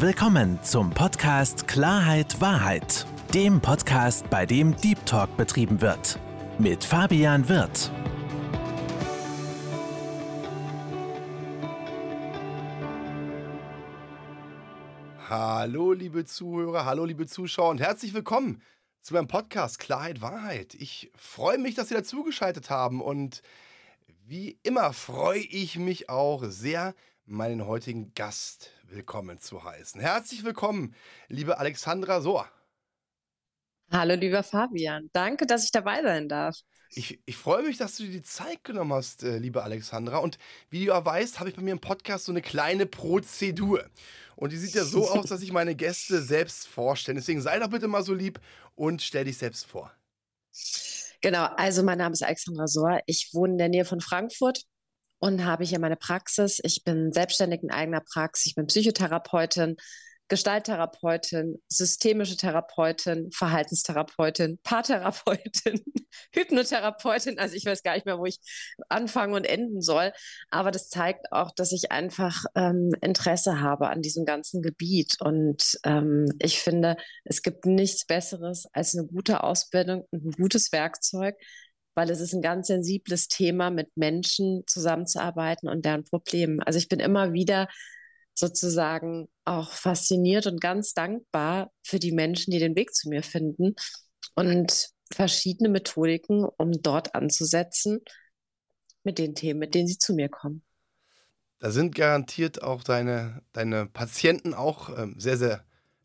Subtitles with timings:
[0.00, 6.20] Willkommen zum Podcast Klarheit Wahrheit, dem Podcast, bei dem Deep Talk betrieben wird.
[6.56, 7.90] Mit Fabian Wirth.
[15.28, 18.62] Hallo, liebe Zuhörer, hallo, liebe Zuschauer und herzlich willkommen
[19.00, 20.74] zu meinem Podcast Klarheit Wahrheit.
[20.74, 23.42] Ich freue mich, dass Sie dazugeschaltet haben und
[24.24, 26.94] wie immer freue ich mich auch sehr,
[27.26, 30.00] meinen heutigen Gast willkommen zu heißen.
[30.00, 30.94] Herzlich willkommen,
[31.28, 32.48] liebe Alexandra Sohr.
[33.90, 35.08] Hallo, lieber Fabian.
[35.12, 36.56] Danke, dass ich dabei sein darf.
[36.90, 40.18] Ich, ich freue mich, dass du dir die Zeit genommen hast, äh, liebe Alexandra.
[40.18, 40.38] Und
[40.70, 43.84] wie du ja weißt, habe ich bei mir im Podcast so eine kleine Prozedur.
[44.36, 47.16] Und die sieht ja so aus, dass ich meine Gäste selbst vorstelle.
[47.16, 48.40] Deswegen sei doch bitte mal so lieb
[48.74, 49.92] und stell dich selbst vor.
[51.20, 53.00] Genau, also mein Name ist Alexandra Sohr.
[53.06, 54.62] Ich wohne in der Nähe von Frankfurt
[55.18, 56.60] und habe hier meine Praxis.
[56.62, 58.46] Ich bin selbstständig in eigener Praxis.
[58.46, 59.76] Ich bin Psychotherapeutin,
[60.28, 65.82] Gestalttherapeutin, systemische Therapeutin, Verhaltenstherapeutin, Paartherapeutin,
[66.34, 67.38] Hypnotherapeutin.
[67.38, 68.38] Also ich weiß gar nicht mehr, wo ich
[68.90, 70.12] anfangen und enden soll.
[70.50, 75.16] Aber das zeigt auch, dass ich einfach ähm, Interesse habe an diesem ganzen Gebiet.
[75.20, 80.72] Und ähm, ich finde, es gibt nichts Besseres als eine gute Ausbildung und ein gutes
[80.72, 81.36] Werkzeug,
[81.98, 86.62] weil es ist ein ganz sensibles Thema, mit Menschen zusammenzuarbeiten und deren Problemen.
[86.62, 87.66] Also ich bin immer wieder
[88.34, 93.74] sozusagen auch fasziniert und ganz dankbar für die Menschen, die den Weg zu mir finden
[94.36, 97.98] und verschiedene Methodiken, um dort anzusetzen
[99.02, 100.62] mit den Themen, mit denen sie zu mir kommen.
[101.58, 105.64] Da sind garantiert auch deine, deine Patienten auch ähm, sehr, sehr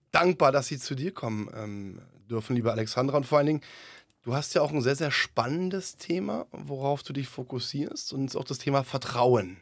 [0.09, 3.17] dankbar, dass sie zu dir kommen ähm, dürfen, liebe Alexandra.
[3.17, 3.61] Und vor allen Dingen,
[4.23, 8.45] Du hast ja auch ein sehr, sehr spannendes Thema, worauf du dich fokussierst, und auch
[8.45, 9.61] das Thema Vertrauen.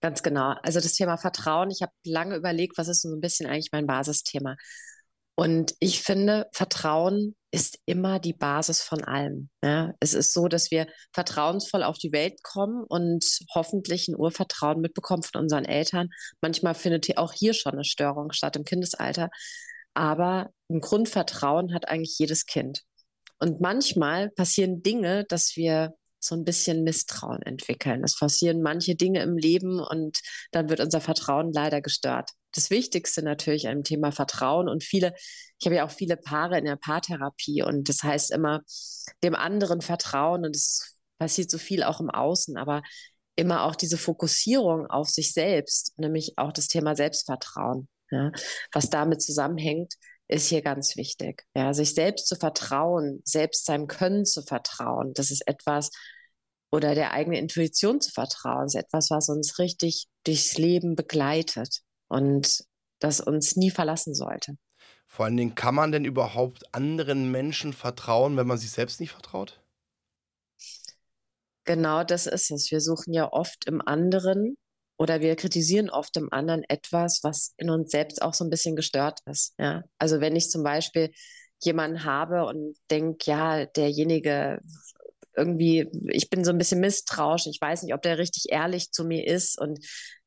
[0.00, 0.54] Ganz genau.
[0.62, 3.86] Also das Thema Vertrauen, ich habe lange überlegt, was ist so ein bisschen eigentlich mein
[3.86, 4.56] Basisthema.
[5.34, 9.50] Und ich finde, Vertrauen ist immer die Basis von allem.
[9.62, 9.92] Ja?
[10.00, 13.24] Es ist so, dass wir vertrauensvoll auf die Welt kommen und
[13.54, 16.08] hoffentlich ein Urvertrauen mitbekommen von unseren Eltern.
[16.40, 19.28] Manchmal findet auch hier schon eine Störung statt im Kindesalter.
[19.92, 22.84] Aber ein Grundvertrauen hat eigentlich jedes Kind.
[23.40, 28.04] Und manchmal passieren Dinge, dass wir so ein bisschen Misstrauen entwickeln.
[28.04, 30.20] Es passieren manche Dinge im Leben und
[30.52, 32.30] dann wird unser Vertrauen leider gestört.
[32.52, 35.14] Das Wichtigste natürlich am Thema Vertrauen und viele,
[35.58, 38.60] ich habe ja auch viele Paare in der Paartherapie und das heißt immer
[39.22, 42.82] dem anderen vertrauen und es passiert so viel auch im Außen, aber
[43.36, 48.32] immer auch diese Fokussierung auf sich selbst, nämlich auch das Thema Selbstvertrauen, ja,
[48.72, 49.94] was damit zusammenhängt,
[50.30, 51.44] ist hier ganz wichtig.
[51.54, 55.90] Ja, sich selbst zu vertrauen, selbst seinem Können zu vertrauen, das ist etwas,
[56.72, 62.64] oder der eigenen Intuition zu vertrauen, ist etwas, was uns richtig durchs Leben begleitet und
[63.00, 64.56] das uns nie verlassen sollte.
[65.06, 69.10] Vor allen Dingen, kann man denn überhaupt anderen Menschen vertrauen, wenn man sich selbst nicht
[69.10, 69.60] vertraut?
[71.64, 72.70] Genau das ist es.
[72.70, 74.56] Wir suchen ja oft im anderen
[75.00, 78.76] oder wir kritisieren oft im anderen etwas, was in uns selbst auch so ein bisschen
[78.76, 79.54] gestört ist.
[79.58, 79.82] Ja?
[79.96, 81.10] Also wenn ich zum Beispiel
[81.62, 84.60] jemanden habe und denke, ja, derjenige
[85.34, 89.04] irgendwie, ich bin so ein bisschen misstrauisch, ich weiß nicht, ob der richtig ehrlich zu
[89.04, 89.78] mir ist und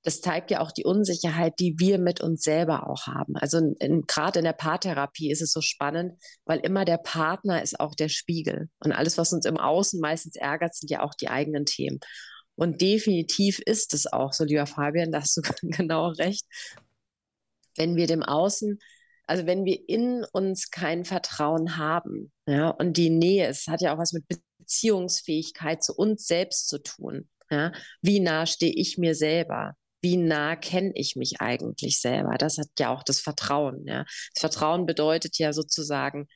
[0.02, 3.36] das zeigt ja auch die Unsicherheit, die wir mit uns selber auch haben.
[3.38, 3.60] Also
[4.08, 6.14] gerade in der Paartherapie ist es so spannend,
[6.46, 8.70] weil immer der Partner ist auch der Spiegel.
[8.80, 12.00] Und alles, was uns im Außen meistens ärgert, sind ja auch die eigenen Themen.
[12.56, 16.46] Und definitiv ist es auch so, lieber Fabian, da hast du genau recht.
[17.76, 18.80] Wenn wir dem Außen,
[19.26, 23.94] also wenn wir in uns kein Vertrauen haben, ja, und die Nähe, es hat ja
[23.94, 24.26] auch was mit
[24.64, 27.30] Beziehungsfähigkeit zu uns selbst zu tun.
[27.50, 27.72] Ja?
[28.02, 29.76] Wie nah stehe ich mir selber?
[30.02, 32.36] Wie nah kenne ich mich eigentlich selber?
[32.38, 33.86] Das hat ja auch das Vertrauen.
[33.88, 34.04] Ja?
[34.34, 36.28] Das Vertrauen bedeutet ja sozusagen,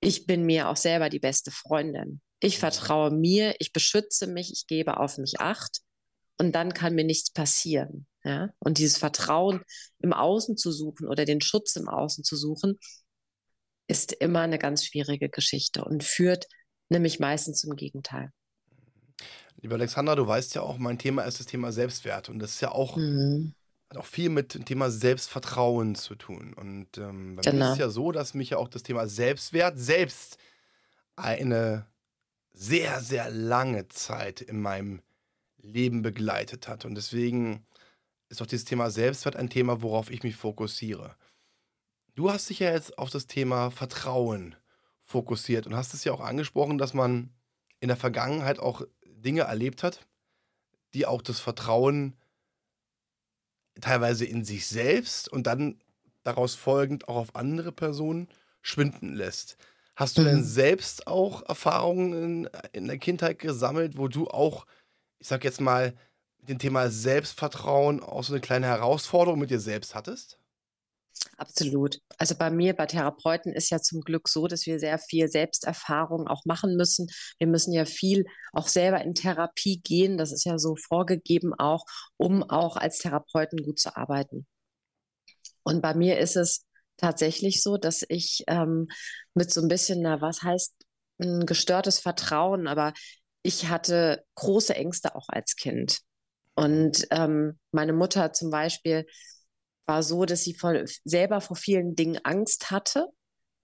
[0.00, 2.20] ich bin mir auch selber die beste Freundin.
[2.44, 5.78] Ich vertraue mir, ich beschütze mich, ich gebe auf mich Acht
[6.38, 8.08] und dann kann mir nichts passieren.
[8.24, 8.50] Ja?
[8.58, 9.62] Und dieses Vertrauen
[10.00, 12.80] im Außen zu suchen oder den Schutz im Außen zu suchen,
[13.86, 16.46] ist immer eine ganz schwierige Geschichte und führt
[16.88, 18.32] nämlich meistens zum Gegenteil.
[19.60, 22.60] Lieber Alexandra, du weißt ja auch, mein Thema ist das Thema Selbstwert und das ist
[22.60, 23.54] ja auch, mhm.
[23.88, 26.54] hat auch viel mit dem Thema Selbstvertrauen zu tun.
[26.54, 27.58] Und ähm, bei genau.
[27.58, 30.38] mir ist es ja so, dass mich ja auch das Thema Selbstwert selbst
[31.14, 31.86] eine
[32.52, 35.02] sehr, sehr lange Zeit in meinem
[35.58, 36.84] Leben begleitet hat.
[36.84, 37.66] Und deswegen
[38.28, 41.16] ist auch dieses Thema Selbstwert ein Thema, worauf ich mich fokussiere.
[42.14, 44.56] Du hast dich ja jetzt auf das Thema Vertrauen
[45.02, 47.30] fokussiert und hast es ja auch angesprochen, dass man
[47.80, 50.06] in der Vergangenheit auch Dinge erlebt hat,
[50.94, 52.16] die auch das Vertrauen
[53.80, 55.78] teilweise in sich selbst und dann
[56.22, 58.28] daraus folgend auch auf andere Personen
[58.60, 59.56] schwinden lässt.
[59.94, 60.44] Hast du denn mhm.
[60.44, 64.66] selbst auch Erfahrungen in, in der Kindheit gesammelt, wo du auch,
[65.18, 65.94] ich sag jetzt mal,
[66.38, 70.38] mit dem Thema Selbstvertrauen auch so eine kleine Herausforderung mit dir selbst hattest?
[71.36, 71.98] Absolut.
[72.18, 76.26] Also bei mir, bei Therapeuten ist ja zum Glück so, dass wir sehr viel Selbsterfahrung
[76.26, 77.08] auch machen müssen.
[77.38, 80.16] Wir müssen ja viel auch selber in Therapie gehen.
[80.16, 81.84] Das ist ja so vorgegeben auch,
[82.16, 84.46] um auch als Therapeuten gut zu arbeiten.
[85.62, 86.64] Und bei mir ist es
[86.96, 88.88] tatsächlich so, dass ich ähm,
[89.34, 90.74] mit so ein bisschen, na, was heißt
[91.20, 92.92] ein gestörtes Vertrauen, aber
[93.42, 96.00] ich hatte große Ängste auch als Kind.
[96.54, 99.06] Und ähm, meine Mutter zum Beispiel
[99.86, 103.06] war so, dass sie voll, selber vor vielen Dingen Angst hatte.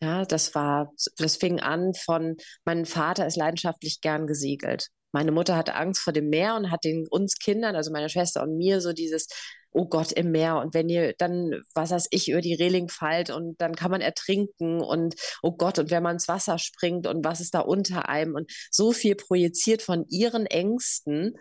[0.01, 4.89] Ja, das war, das fing an von, mein Vater ist leidenschaftlich gern gesegelt.
[5.13, 8.43] Meine Mutter hatte Angst vor dem Meer und hat den uns Kindern, also meiner Schwester
[8.43, 9.27] und mir, so dieses,
[9.73, 13.31] oh Gott, im Meer und wenn ihr dann, was weiß ich, über die Reling fallt
[13.31, 17.25] und dann kann man ertrinken und oh Gott, und wenn man ins Wasser springt und
[17.25, 21.35] was ist da unter einem und so viel projiziert von ihren Ängsten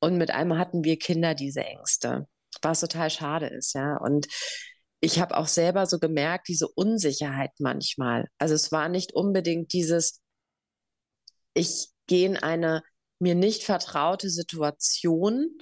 [0.00, 2.26] und mit einmal hatten wir Kinder diese Ängste,
[2.62, 3.96] was total schade ist, ja.
[3.98, 4.26] Und
[5.00, 8.26] ich habe auch selber so gemerkt, diese Unsicherheit manchmal.
[8.38, 10.20] Also es war nicht unbedingt dieses,
[11.54, 12.82] ich gehe in eine
[13.18, 15.58] mir nicht vertraute Situation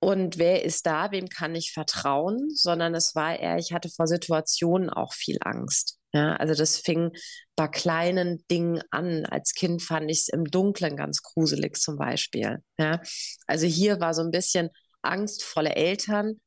[0.00, 4.06] und wer ist da, wem kann ich vertrauen, sondern es war eher, ich hatte vor
[4.06, 5.98] Situationen auch viel Angst.
[6.12, 7.10] Ja, also das fing
[7.56, 9.26] bei kleinen Dingen an.
[9.26, 12.58] Als Kind fand ich es im Dunkeln ganz gruselig zum Beispiel.
[12.78, 13.00] Ja,
[13.46, 14.70] also hier war so ein bisschen
[15.02, 16.40] angstvolle Eltern,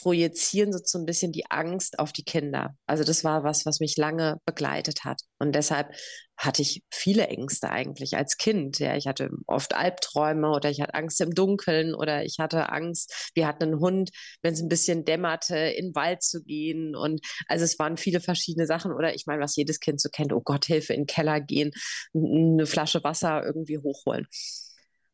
[0.00, 2.76] projizieren so ein bisschen die Angst auf die Kinder.
[2.86, 5.20] Also das war was, was mich lange begleitet hat.
[5.38, 5.94] Und deshalb
[6.36, 8.78] hatte ich viele Ängste eigentlich als Kind.
[8.80, 13.30] Ja, ich hatte oft Albträume oder ich hatte Angst im Dunkeln oder ich hatte Angst,
[13.34, 14.10] wir hatten einen Hund,
[14.42, 16.96] wenn es ein bisschen dämmerte, in den Wald zu gehen.
[16.96, 18.92] Und also es waren viele verschiedene Sachen.
[18.92, 21.70] Oder ich meine, was jedes Kind so kennt, oh Gott, Hilfe, in den Keller gehen,
[22.14, 24.26] eine Flasche Wasser irgendwie hochholen.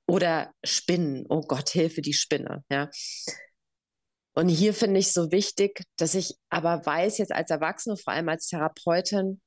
[0.06, 2.64] Oder Spinnen, oh Gott, Hilfe, die Spinne.
[2.70, 2.88] Ja.
[4.34, 8.28] Und hier finde ich so wichtig, dass ich aber weiß, jetzt als Erwachsene, vor allem
[8.28, 9.40] als Therapeutin,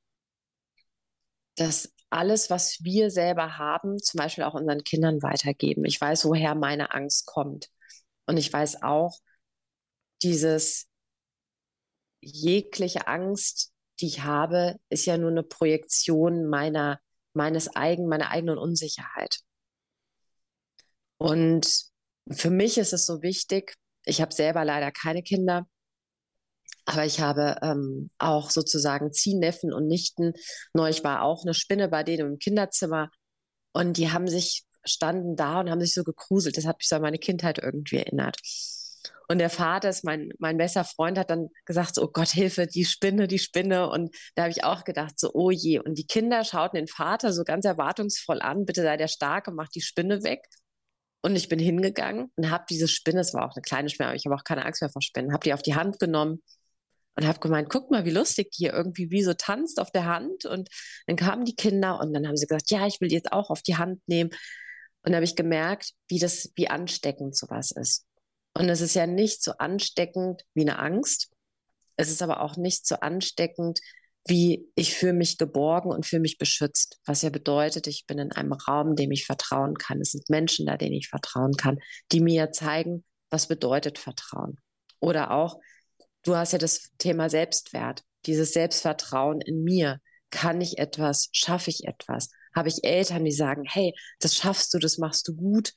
[1.55, 5.85] dass alles, was wir selber haben, zum Beispiel auch unseren Kindern weitergeben.
[5.85, 7.69] Ich weiß, woher meine Angst kommt.
[8.25, 9.17] Und ich weiß auch,
[10.21, 10.87] dieses
[12.21, 16.99] jegliche Angst, die ich habe, ist ja nur eine Projektion meiner,
[17.33, 19.39] meines eigenen, meiner eigenen Unsicherheit.
[21.17, 21.67] Und
[22.29, 23.75] für mich ist es so wichtig,
[24.05, 25.65] ich habe selber leider keine Kinder,
[26.85, 30.33] aber ich habe ähm, auch sozusagen Ziehneffen und Nichten.
[30.73, 33.09] Neulich war auch eine Spinne bei denen im Kinderzimmer
[33.73, 36.57] und die haben sich, standen da und haben sich so gekruselt.
[36.57, 38.37] Das hat mich so an meine Kindheit irgendwie erinnert.
[39.29, 42.67] Und der Vater ist mein, mein bester Freund, hat dann gesagt, so, oh Gott, Hilfe,
[42.67, 43.89] die Spinne, die Spinne.
[43.89, 45.79] Und da habe ich auch gedacht, so, oh je.
[45.79, 49.69] Und die Kinder schauten den Vater so ganz erwartungsvoll an, bitte sei der Starke, mach
[49.69, 50.41] die Spinne weg.
[51.25, 54.17] Und ich bin hingegangen und habe diese Spinne, es war auch eine kleine Spinne, aber
[54.17, 56.43] ich habe auch keine Angst mehr vor Spinnen, habe die auf die Hand genommen
[57.15, 60.05] und habe gemeint, guck mal, wie lustig die hier irgendwie wie so tanzt auf der
[60.05, 60.45] Hand.
[60.45, 60.69] Und
[61.07, 63.49] dann kamen die Kinder und dann haben sie gesagt, ja, ich will die jetzt auch
[63.49, 64.31] auf die Hand nehmen.
[65.05, 68.05] Und habe ich gemerkt, wie das, wie ansteckend sowas ist.
[68.53, 71.31] Und es ist ja nicht so ansteckend wie eine Angst.
[71.95, 73.79] Es ist aber auch nicht so ansteckend
[74.25, 78.31] wie ich fühle mich geborgen und fühle mich beschützt, was ja bedeutet, ich bin in
[78.31, 79.99] einem Raum, dem ich vertrauen kann.
[79.99, 81.79] Es sind Menschen da, denen ich vertrauen kann,
[82.11, 84.59] die mir zeigen, was bedeutet Vertrauen.
[84.99, 85.59] Oder auch,
[86.23, 89.99] du hast ja das Thema Selbstwert, dieses Selbstvertrauen in mir.
[90.29, 91.29] Kann ich etwas?
[91.33, 92.29] Schaffe ich etwas?
[92.55, 95.73] Habe ich Eltern, die sagen, hey, das schaffst du, das machst du gut?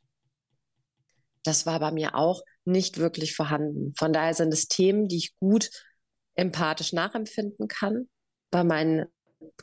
[1.43, 3.93] Das war bei mir auch nicht wirklich vorhanden.
[3.99, 5.71] Von daher sind es Themen, die ich gut
[6.35, 8.09] empathisch nachempfinden kann,
[8.57, 9.05] bei meinen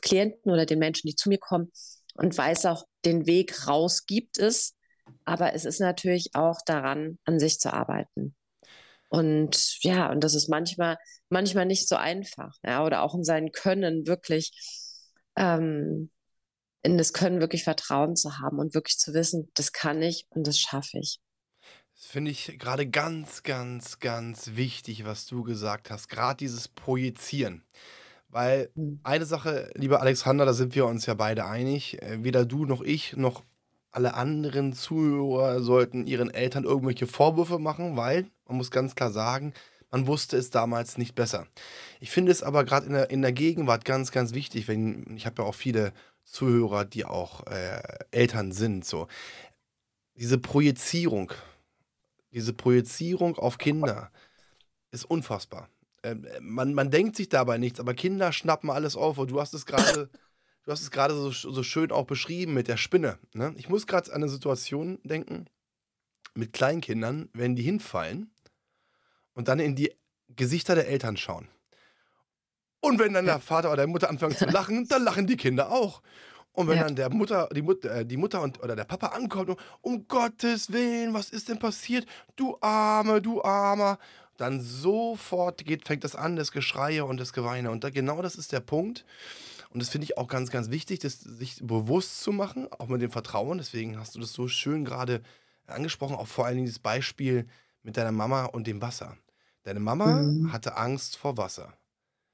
[0.02, 1.72] Klienten oder den Menschen, die zu mir kommen
[2.14, 4.76] und weiß auch, den Weg raus gibt es.
[5.24, 8.36] Aber es ist natürlich auch daran, an sich zu arbeiten.
[9.08, 10.96] Und ja, und das ist manchmal,
[11.28, 12.56] manchmal nicht so einfach.
[12.64, 14.52] Ja, oder auch in seinem Können wirklich,
[15.34, 16.12] ähm,
[16.82, 20.46] in das Können wirklich Vertrauen zu haben und wirklich zu wissen, das kann ich und
[20.46, 21.18] das schaffe ich.
[21.96, 26.08] Das finde ich gerade ganz, ganz, ganz wichtig, was du gesagt hast.
[26.08, 27.64] Gerade dieses Projizieren.
[28.34, 28.98] Weil mhm.
[29.04, 32.82] eine Sache, lieber Alexander, da sind wir uns ja beide einig, äh, weder du noch
[32.82, 33.44] ich noch
[33.92, 39.54] alle anderen Zuhörer sollten ihren Eltern irgendwelche Vorwürfe machen, weil man muss ganz klar sagen,
[39.92, 41.46] man wusste es damals nicht besser.
[42.00, 45.26] Ich finde es aber gerade in der, in der Gegenwart ganz, ganz wichtig, wenn ich
[45.26, 45.92] habe ja auch viele
[46.24, 49.06] Zuhörer, die auch äh, Eltern sind, so
[50.16, 51.30] diese Projizierung,
[52.32, 54.10] diese Projizierung auf Kinder
[54.90, 55.68] ist unfassbar.
[56.04, 59.18] Äh, man, man denkt sich dabei nichts, aber Kinder schnappen alles auf.
[59.18, 60.10] Und du hast es gerade,
[60.64, 63.18] du hast es gerade so, so schön auch beschrieben mit der Spinne.
[63.32, 63.54] Ne?
[63.56, 65.46] Ich muss gerade an eine Situation denken
[66.34, 68.30] mit Kleinkindern, wenn die hinfallen
[69.34, 69.92] und dann in die
[70.28, 71.48] Gesichter der Eltern schauen.
[72.80, 75.70] Und wenn dann der Vater oder die Mutter anfangen zu lachen, dann lachen die Kinder
[75.70, 76.02] auch.
[76.52, 76.84] Und wenn ja.
[76.84, 80.06] dann der Mutter, die Mutter, äh, die Mutter und, oder der Papa ankommt und um
[80.06, 82.06] Gottes Willen, was ist denn passiert?
[82.36, 83.98] Du Arme, du Armer.
[84.36, 87.70] Dann sofort geht, fängt das an, das Geschreie und das Geweine.
[87.70, 89.04] Und da, genau das ist der Punkt.
[89.70, 93.02] Und das finde ich auch ganz, ganz wichtig, das sich bewusst zu machen, auch mit
[93.02, 93.58] dem Vertrauen.
[93.58, 95.20] Deswegen hast du das so schön gerade
[95.66, 97.46] angesprochen, auch vor allen Dingen das Beispiel
[97.82, 99.16] mit deiner Mama und dem Wasser.
[99.64, 100.52] Deine Mama mhm.
[100.52, 101.74] hatte Angst vor Wasser.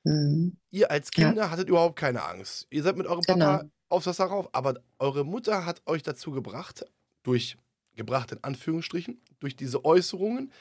[0.05, 0.57] Mhm.
[0.71, 1.51] Ihr als Kinder ja.
[1.51, 2.67] hattet überhaupt keine Angst.
[2.71, 3.45] Ihr seid mit eurem genau.
[3.45, 6.85] Papa aufs Wasser rauf, aber eure Mutter hat euch dazu gebracht,
[7.23, 7.57] durch
[7.97, 10.53] gebracht in Anführungsstrichen, durch diese Äußerungen,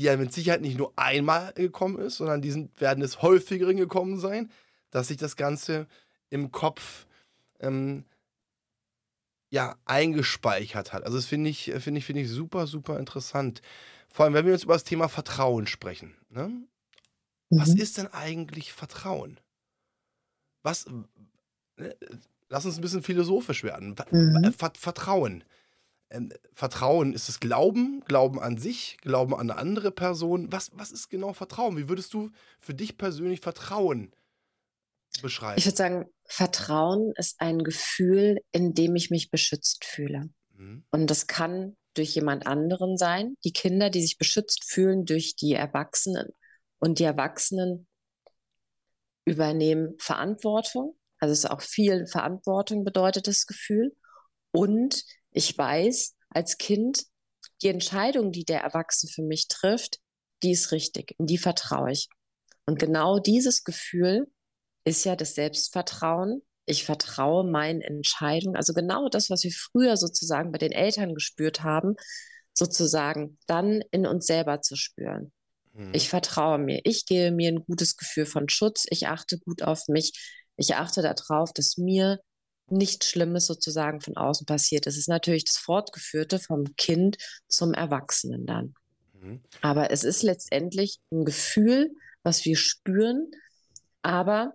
[0.00, 3.74] die ja mit Sicherheit nicht nur einmal gekommen ist, sondern die sind, werden es häufiger
[3.74, 4.50] gekommen sein,
[4.90, 5.86] dass sich das Ganze
[6.30, 7.06] im Kopf
[7.58, 8.06] ähm,
[9.50, 11.04] ja, eingespeichert hat.
[11.04, 13.60] Also das finde ich, finde ich, finde ich super, super interessant.
[14.08, 16.16] Vor allem, wenn wir jetzt über das Thema Vertrauen sprechen.
[16.30, 16.48] Ne?
[16.48, 16.66] Mhm.
[17.50, 19.38] Was ist denn eigentlich Vertrauen?
[20.62, 20.86] Was,
[21.76, 21.90] äh,
[22.48, 23.96] lass uns ein bisschen philosophisch werden.
[24.10, 24.54] Mhm.
[24.54, 25.44] Vertrauen.
[26.10, 30.50] Ähm, Vertrauen ist es Glauben, Glauben an sich, Glauben an eine andere Person.
[30.50, 31.76] Was, was ist genau Vertrauen?
[31.76, 34.12] Wie würdest du für dich persönlich Vertrauen
[35.22, 35.58] beschreiben?
[35.58, 40.30] Ich würde sagen, Vertrauen ist ein Gefühl, in dem ich mich beschützt fühle.
[40.56, 40.84] Mhm.
[40.90, 43.36] Und das kann durch jemand anderen sein.
[43.44, 46.28] Die Kinder, die sich beschützt fühlen durch die Erwachsenen.
[46.78, 47.86] Und die Erwachsenen
[49.24, 50.96] übernehmen Verantwortung.
[51.18, 53.94] Also es ist auch viel Verantwortung bedeutet das Gefühl.
[54.52, 57.04] Und ich weiß als Kind,
[57.62, 59.98] die Entscheidung, die der Erwachsene für mich trifft,
[60.42, 62.08] die ist richtig, in die vertraue ich.
[62.66, 64.30] Und genau dieses Gefühl
[64.84, 66.42] ist ja das Selbstvertrauen.
[66.66, 68.56] Ich vertraue meinen Entscheidungen.
[68.56, 71.96] Also genau das, was wir früher sozusagen bei den Eltern gespürt haben,
[72.54, 75.32] sozusagen dann in uns selber zu spüren.
[75.72, 75.92] Mhm.
[75.92, 76.80] Ich vertraue mir.
[76.84, 78.86] Ich gebe mir ein gutes Gefühl von Schutz.
[78.88, 80.12] Ich achte gut auf mich.
[80.56, 82.20] Ich achte darauf, dass mir
[82.70, 84.86] nichts Schlimmes sozusagen von außen passiert.
[84.86, 87.16] Das ist natürlich das Fortgeführte vom Kind
[87.48, 88.74] zum Erwachsenen dann.
[89.20, 89.40] Mhm.
[89.60, 91.90] Aber es ist letztendlich ein Gefühl,
[92.22, 93.30] was wir spüren.
[94.02, 94.54] Aber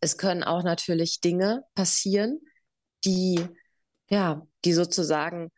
[0.00, 2.40] es können auch natürlich Dinge passieren,
[3.04, 3.40] die,
[4.08, 5.50] ja, die sozusagen,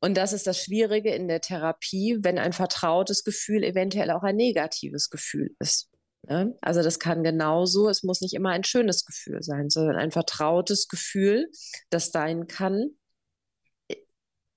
[0.00, 4.36] und das ist das Schwierige in der Therapie, wenn ein vertrautes Gefühl eventuell auch ein
[4.36, 5.91] negatives Gefühl ist.
[6.28, 6.56] Ne?
[6.60, 10.88] Also das kann genauso, es muss nicht immer ein schönes Gefühl sein, sondern ein vertrautes
[10.88, 11.50] Gefühl,
[11.90, 12.90] das sein kann,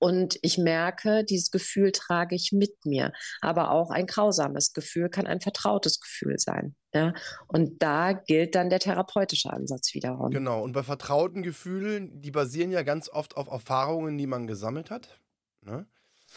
[0.06, 3.12] und ich merke, dieses Gefühl trage ich mit mir.
[3.42, 6.76] Aber auch ein grausames Gefühl kann ein vertrautes Gefühl sein.
[6.94, 7.14] Ja?
[7.48, 10.32] Und da gilt dann der therapeutische Ansatz wiederum.
[10.32, 10.62] Genau.
[10.62, 15.20] Und bei vertrauten Gefühlen, die basieren ja ganz oft auf Erfahrungen, die man gesammelt hat.
[15.62, 15.88] Ne?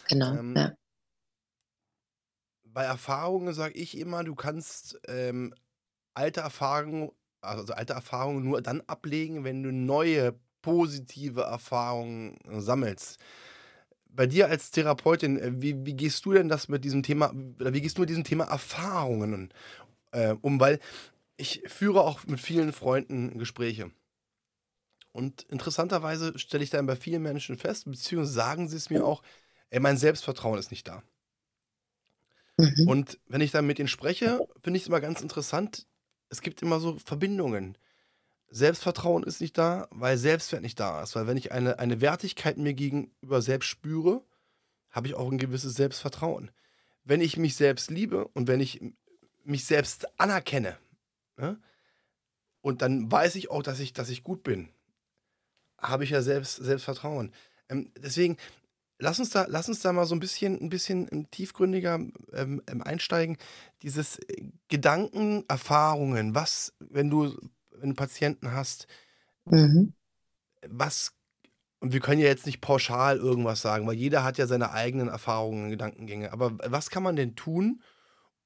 [0.07, 0.33] Genau.
[0.33, 0.71] Ähm, ja.
[2.71, 5.53] Bei Erfahrungen sage ich immer, du kannst ähm,
[6.13, 7.11] alte Erfahrungen,
[7.41, 13.19] also alte Erfahrungen nur dann ablegen, wenn du neue positive Erfahrungen sammelst
[14.09, 17.81] bei dir als Therapeutin, äh, wie, wie gehst du denn das mit diesem Thema, wie
[17.81, 19.53] gehst du mit diesem Thema Erfahrungen
[20.11, 20.59] äh, um?
[20.59, 20.79] Weil
[21.37, 23.91] ich führe auch mit vielen Freunden Gespräche.
[25.11, 29.23] Und interessanterweise stelle ich dann bei vielen Menschen fest, beziehungsweise sagen sie es mir auch,
[29.69, 31.01] ey, mein Selbstvertrauen ist nicht da.
[32.59, 32.87] Mhm.
[32.87, 35.87] Und wenn ich dann mit ihnen spreche, finde ich es immer ganz interessant,
[36.29, 37.77] es gibt immer so Verbindungen.
[38.49, 41.15] Selbstvertrauen ist nicht da, weil Selbstwert nicht da ist.
[41.15, 44.23] Weil wenn ich eine, eine Wertigkeit mir gegenüber selbst spüre,
[44.89, 46.51] habe ich auch ein gewisses Selbstvertrauen.
[47.03, 48.81] Wenn ich mich selbst liebe und wenn ich
[49.45, 50.77] mich selbst anerkenne,
[51.37, 51.59] ne,
[52.61, 54.67] und dann weiß ich auch, dass ich, dass ich gut bin,
[55.77, 57.31] habe ich ja selbst Selbstvertrauen.
[57.69, 58.35] Ähm, deswegen,
[58.99, 61.95] lass uns da, lass uns da mal so ein bisschen, ein bisschen tiefgründiger
[62.33, 63.37] ähm, ähm einsteigen.
[63.81, 67.35] Dieses äh, Gedanken, Erfahrungen, was, wenn du
[67.81, 68.87] wenn du Patienten hast,
[69.45, 69.93] mhm.
[70.67, 71.13] was,
[71.79, 75.07] und wir können ja jetzt nicht pauschal irgendwas sagen, weil jeder hat ja seine eigenen
[75.07, 77.81] Erfahrungen und Gedankengänge, aber was kann man denn tun,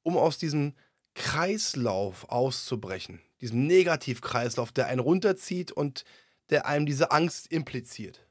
[0.03, 0.73] um aus diesem
[1.15, 6.05] Kreislauf auszubrechen, diesem Negativkreislauf, der einen runterzieht und
[6.49, 8.27] der einem diese Angst impliziert?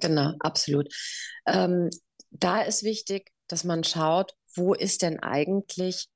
[0.00, 0.92] Genau, absolut.
[1.46, 1.90] Ähm,
[2.30, 6.08] da ist wichtig, dass man schaut, wo ist denn eigentlich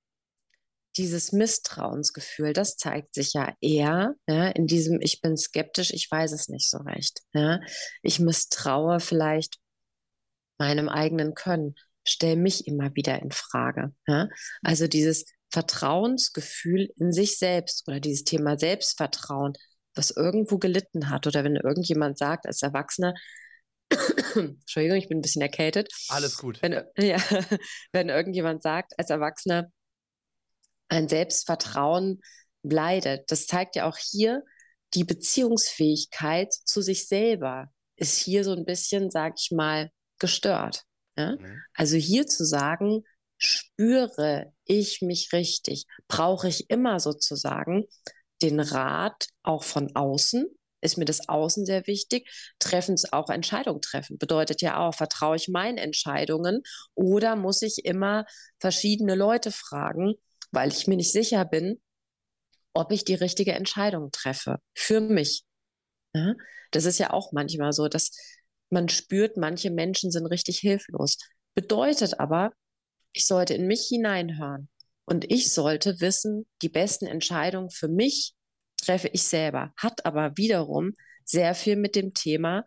[0.96, 6.32] dieses Misstrauensgefühl, das zeigt sich ja eher ja, in diesem, ich bin skeptisch, ich weiß
[6.32, 7.20] es nicht so recht.
[7.32, 7.60] Ja.
[8.02, 9.58] Ich misstraue vielleicht
[10.58, 13.94] meinem eigenen Können, stelle mich immer wieder in Frage.
[14.08, 14.28] Ja.
[14.62, 19.52] Also dieses Vertrauensgefühl in sich selbst oder dieses Thema Selbstvertrauen,
[19.94, 23.14] was irgendwo gelitten hat oder wenn irgendjemand sagt als Erwachsener,
[24.34, 25.92] Entschuldigung, ich bin ein bisschen erkältet.
[26.08, 26.60] Alles gut.
[26.62, 27.18] Wenn, ja,
[27.92, 29.70] wenn irgendjemand sagt als Erwachsener,
[30.88, 32.20] ein Selbstvertrauen
[32.62, 34.42] leidet, das zeigt ja auch hier,
[34.94, 40.84] die Beziehungsfähigkeit zu sich selber ist hier so ein bisschen, sag ich mal, gestört.
[41.16, 41.36] Ja?
[41.36, 41.62] Mhm.
[41.74, 43.04] Also hier zu sagen,
[43.36, 47.84] spüre ich mich richtig, brauche ich immer sozusagen
[48.40, 50.46] den Rat auch von außen,
[50.80, 52.30] ist mir das Außen sehr wichtig.
[52.58, 54.18] Treffen es auch Entscheidungen treffen.
[54.18, 56.62] Bedeutet ja auch, vertraue ich meinen Entscheidungen
[56.94, 58.26] oder muss ich immer
[58.58, 60.14] verschiedene Leute fragen,
[60.50, 61.80] weil ich mir nicht sicher bin,
[62.72, 65.44] ob ich die richtige Entscheidung treffe für mich.
[66.14, 66.34] Ja?
[66.70, 68.10] Das ist ja auch manchmal so, dass
[68.70, 71.16] man spürt, manche Menschen sind richtig hilflos.
[71.54, 72.52] Bedeutet aber,
[73.12, 74.68] ich sollte in mich hineinhören
[75.06, 78.34] und ich sollte wissen, die besten Entscheidungen für mich
[78.88, 79.72] treffe ich selber.
[79.76, 82.64] Hat aber wiederum sehr viel mit dem Thema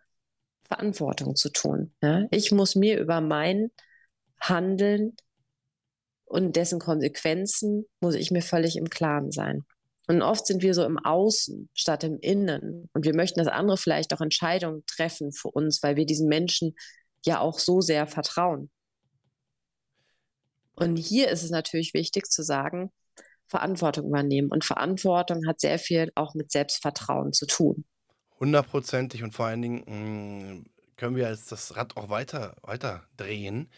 [0.64, 1.94] Verantwortung zu tun.
[2.00, 2.26] Ja?
[2.30, 3.70] Ich muss mir über mein
[4.40, 5.16] Handeln
[6.24, 9.64] und dessen Konsequenzen muss ich mir völlig im Klaren sein.
[10.08, 12.88] Und oft sind wir so im Außen statt im Innen.
[12.92, 16.74] Und wir möchten, dass andere vielleicht auch Entscheidungen treffen für uns, weil wir diesen Menschen
[17.24, 18.70] ja auch so sehr vertrauen.
[20.74, 22.90] Und hier ist es natürlich wichtig zu sagen,
[23.46, 24.50] Verantwortung übernehmen.
[24.50, 27.84] Und Verantwortung hat sehr viel auch mit Selbstvertrauen zu tun.
[28.40, 30.64] Hundertprozentig und vor allen Dingen mh, mm,
[30.96, 33.70] können wir jetzt das Rad auch weiter, weiter drehen.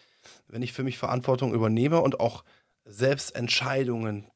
[0.48, 2.44] Wenn ich für mich Verantwortung übernehme und auch
[2.84, 4.30] selbst Entscheidungen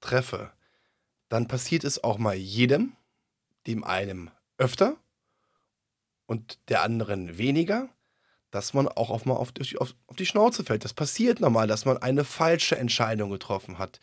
[0.00, 0.52] treffe,
[1.28, 2.92] dann passiert es auch mal jedem,
[3.66, 4.96] dem einen öfter
[6.26, 7.88] und der anderen weniger
[8.54, 10.84] dass man auch auf mal auf die, auf, auf die Schnauze fällt.
[10.84, 13.98] Das passiert normal, dass man eine falsche Entscheidung getroffen hat.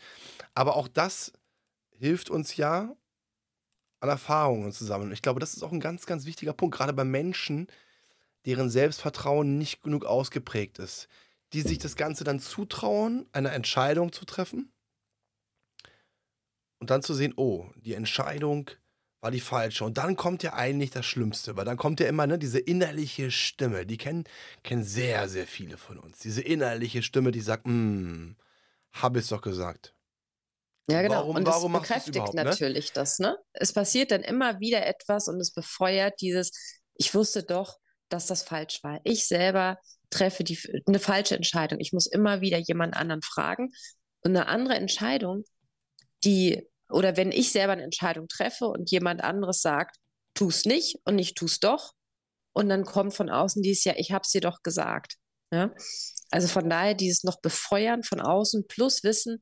[0.52, 1.32] Aber auch das
[1.96, 2.94] hilft uns ja,
[4.00, 5.10] an Erfahrungen zu sammeln.
[5.10, 7.66] Ich glaube, das ist auch ein ganz, ganz wichtiger Punkt, gerade bei Menschen,
[8.44, 11.08] deren Selbstvertrauen nicht genug ausgeprägt ist,
[11.54, 14.70] die sich das Ganze dann zutrauen, eine Entscheidung zu treffen
[16.78, 18.70] und dann zu sehen, oh, die Entscheidung
[19.22, 19.84] war die falsche.
[19.84, 23.30] Und dann kommt ja eigentlich das Schlimmste, weil dann kommt ja immer ne, diese innerliche
[23.30, 24.24] Stimme, die kennen,
[24.64, 26.18] kennen sehr, sehr viele von uns.
[26.18, 28.36] Diese innerliche Stimme, die sagt, hm,
[28.92, 29.94] habe ich es doch gesagt.
[30.90, 31.14] Ja, genau.
[31.14, 32.44] Warum, und warum es bekräftigt ne?
[32.44, 32.92] natürlich ne?
[32.94, 33.38] das, ne?
[33.52, 36.50] Es passiert dann immer wieder etwas und es befeuert dieses,
[36.94, 39.00] ich wusste doch, dass das falsch war.
[39.04, 39.78] Ich selber
[40.10, 41.78] treffe die, eine falsche Entscheidung.
[41.78, 43.70] Ich muss immer wieder jemand anderen fragen.
[44.24, 45.44] Und eine andere Entscheidung,
[46.24, 49.96] die oder wenn ich selber eine Entscheidung treffe und jemand anderes sagt,
[50.34, 51.92] tu es nicht und ich tu es doch.
[52.54, 55.16] Und dann kommt von außen dieses ja, ich habe es dir doch gesagt.
[55.52, 55.74] Ja?
[56.30, 59.40] Also von daher dieses noch befeuern von außen plus Wissen,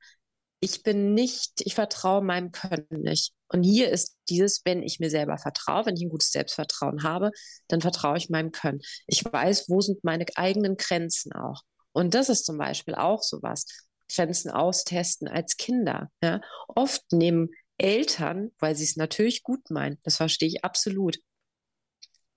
[0.60, 3.32] ich bin nicht, ich vertraue meinem Können nicht.
[3.48, 7.30] Und hier ist dieses, wenn ich mir selber vertraue, wenn ich ein gutes Selbstvertrauen habe,
[7.68, 8.80] dann vertraue ich meinem Können.
[9.06, 11.62] Ich weiß, wo sind meine eigenen Grenzen auch.
[11.92, 13.64] Und das ist zum Beispiel auch sowas.
[14.14, 16.10] Grenzen austesten als Kinder.
[16.22, 16.40] Ja?
[16.68, 21.18] Oft nehmen Eltern, weil sie es natürlich gut meinen, das verstehe ich absolut,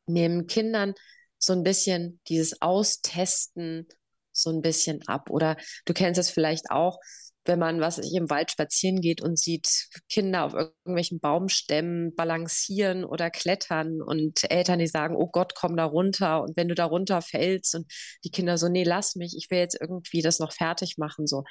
[0.06, 0.94] nehmen Kindern
[1.38, 3.88] so ein bisschen dieses Austesten
[4.32, 5.30] so ein bisschen ab.
[5.30, 7.00] Oder du kennst es vielleicht auch,
[7.46, 13.04] wenn man, was ich im Wald spazieren geht und sieht Kinder auf irgendwelchen Baumstämmen balancieren
[13.04, 16.42] oder klettern und Eltern, die sagen, oh Gott, komm da runter.
[16.42, 17.92] Und wenn du da runter fällst und
[18.24, 21.44] die Kinder so, nee, lass mich, ich will jetzt irgendwie das noch fertig machen, so.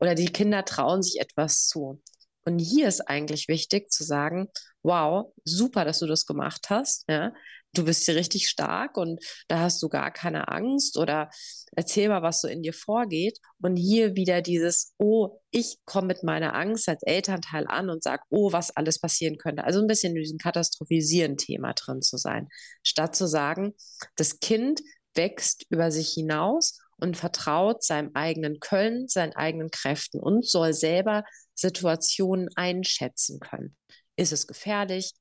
[0.00, 2.00] Oder die Kinder trauen sich etwas zu.
[2.44, 4.48] Und hier ist eigentlich wichtig zu sagen,
[4.82, 7.04] wow, super, dass du das gemacht hast.
[7.08, 7.32] Ja?
[7.72, 11.30] Du bist hier richtig stark und da hast du gar keine Angst oder
[11.76, 13.38] erzähl mal, was so in dir vorgeht.
[13.60, 18.22] Und hier wieder dieses, oh, ich komme mit meiner Angst als Elternteil an und sage,
[18.30, 19.64] oh, was alles passieren könnte.
[19.64, 22.48] Also ein bisschen in diesem Katastrophisieren-Thema drin zu sein,
[22.82, 23.74] statt zu sagen,
[24.16, 24.80] das Kind
[25.14, 31.24] wächst über sich hinaus und vertraut seinem eigenen Können, seinen eigenen Kräften und soll selber
[31.54, 33.76] Situationen einschätzen können.
[34.16, 35.12] Ist es gefährlich?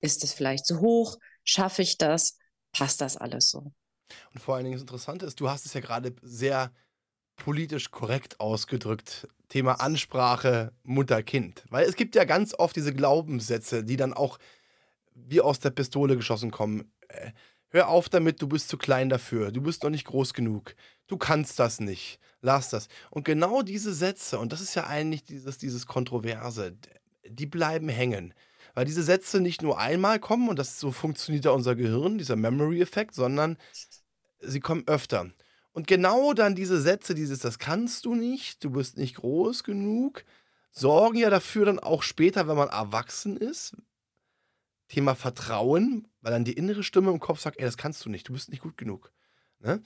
[0.00, 1.16] Ist es vielleicht zu hoch?
[1.44, 2.38] Schaffe ich das?
[2.72, 3.72] Passt das alles so?
[4.32, 6.72] Und vor allen Dingen das Interessante ist, du hast es ja gerade sehr
[7.36, 9.28] politisch korrekt ausgedrückt.
[9.48, 11.64] Thema Ansprache Mutter-Kind.
[11.68, 14.38] Weil es gibt ja ganz oft diese Glaubenssätze, die dann auch
[15.14, 16.90] wie aus der Pistole geschossen kommen.
[17.08, 17.32] Äh,
[17.68, 20.74] hör auf damit, du bist zu klein dafür, du bist noch nicht groß genug,
[21.06, 22.88] du kannst das nicht, lass das.
[23.10, 26.76] Und genau diese Sätze, und das ist ja eigentlich dieses, dieses Kontroverse,
[27.26, 28.34] die bleiben hängen
[28.74, 32.36] weil diese Sätze nicht nur einmal kommen und das so funktioniert ja unser Gehirn, dieser
[32.36, 33.58] Memory-Effekt, sondern
[34.40, 35.30] sie kommen öfter.
[35.72, 40.24] Und genau dann diese Sätze, dieses, das kannst du nicht, du bist nicht groß genug,
[40.70, 43.76] sorgen ja dafür dann auch später, wenn man erwachsen ist,
[44.88, 48.28] Thema Vertrauen, weil dann die innere Stimme im Kopf sagt, ey, das kannst du nicht,
[48.28, 49.10] du bist nicht gut genug.
[49.60, 49.80] Ne?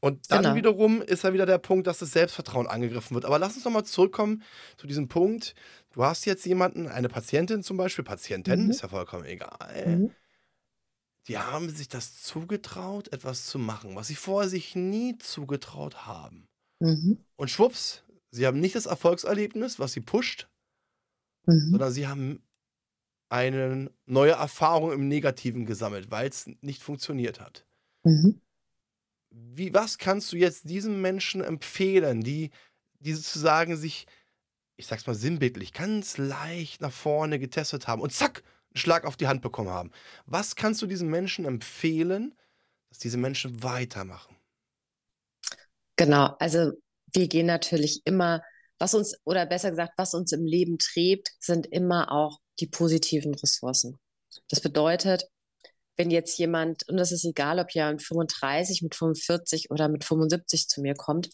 [0.00, 0.54] Und dann genau.
[0.54, 3.24] wiederum ist ja wieder der Punkt, dass das Selbstvertrauen angegriffen wird.
[3.24, 4.42] Aber lass uns nochmal zurückkommen
[4.76, 5.54] zu diesem Punkt.
[5.92, 8.70] Du hast jetzt jemanden, eine Patientin zum Beispiel, Patientin, mhm.
[8.70, 9.86] ist ja vollkommen egal.
[9.86, 10.10] Mhm.
[11.28, 16.48] Die haben sich das zugetraut, etwas zu machen, was sie vorher sich nie zugetraut haben.
[16.80, 17.18] Mhm.
[17.36, 20.48] Und schwupps, sie haben nicht das Erfolgserlebnis, was sie pusht,
[21.46, 21.70] mhm.
[21.70, 22.42] sondern sie haben
[23.28, 27.64] eine neue Erfahrung im Negativen gesammelt, weil es nicht funktioniert hat.
[28.02, 28.40] Mhm.
[29.30, 32.50] Wie, was kannst du jetzt diesen Menschen empfehlen, die,
[32.98, 34.06] die sozusagen sich,
[34.82, 39.16] ich sag's mal sinnbildlich, ganz leicht nach vorne getestet haben und zack, einen Schlag auf
[39.16, 39.92] die Hand bekommen haben?
[40.26, 42.34] Was kannst du diesen Menschen empfehlen,
[42.88, 44.36] dass diese Menschen weitermachen?
[45.96, 46.72] Genau, also
[47.12, 48.42] wir gehen natürlich immer,
[48.78, 53.34] was uns, oder besser gesagt, was uns im Leben trägt, sind immer auch die positiven
[53.34, 53.98] Ressourcen.
[54.48, 55.28] Das bedeutet,
[55.96, 60.68] wenn jetzt jemand, und das ist egal, ob mit 35, mit 45 oder mit 75
[60.68, 61.28] zu mir kommt,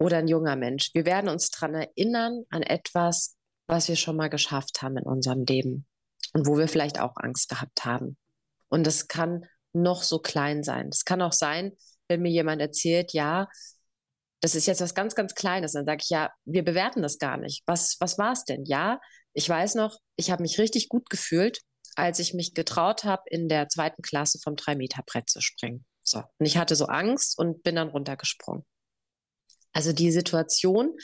[0.00, 3.36] oder ein junger Mensch, wir werden uns daran erinnern an etwas,
[3.66, 5.86] was wir schon mal geschafft haben in unserem Leben
[6.32, 8.16] und wo wir vielleicht auch Angst gehabt haben.
[8.68, 10.88] Und das kann noch so klein sein.
[10.90, 11.72] Es kann auch sein,
[12.08, 13.48] wenn mir jemand erzählt, ja,
[14.40, 15.72] das ist jetzt was ganz, ganz Kleines.
[15.72, 17.62] Dann sage ich, ja, wir bewerten das gar nicht.
[17.66, 18.64] Was, was war es denn?
[18.64, 19.00] Ja,
[19.34, 21.60] ich weiß noch, ich habe mich richtig gut gefühlt,
[21.94, 25.84] als ich mich getraut habe, in der zweiten Klasse vom 3-Meter-Brett zu springen.
[26.02, 26.22] So.
[26.38, 28.64] Und ich hatte so Angst und bin dann runtergesprungen.
[29.72, 30.96] Also die Situation,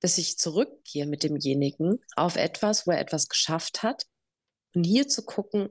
[0.00, 4.04] dass ich zurückgehe mit demjenigen auf etwas, wo er etwas geschafft hat
[4.74, 5.70] und hier zu gucken,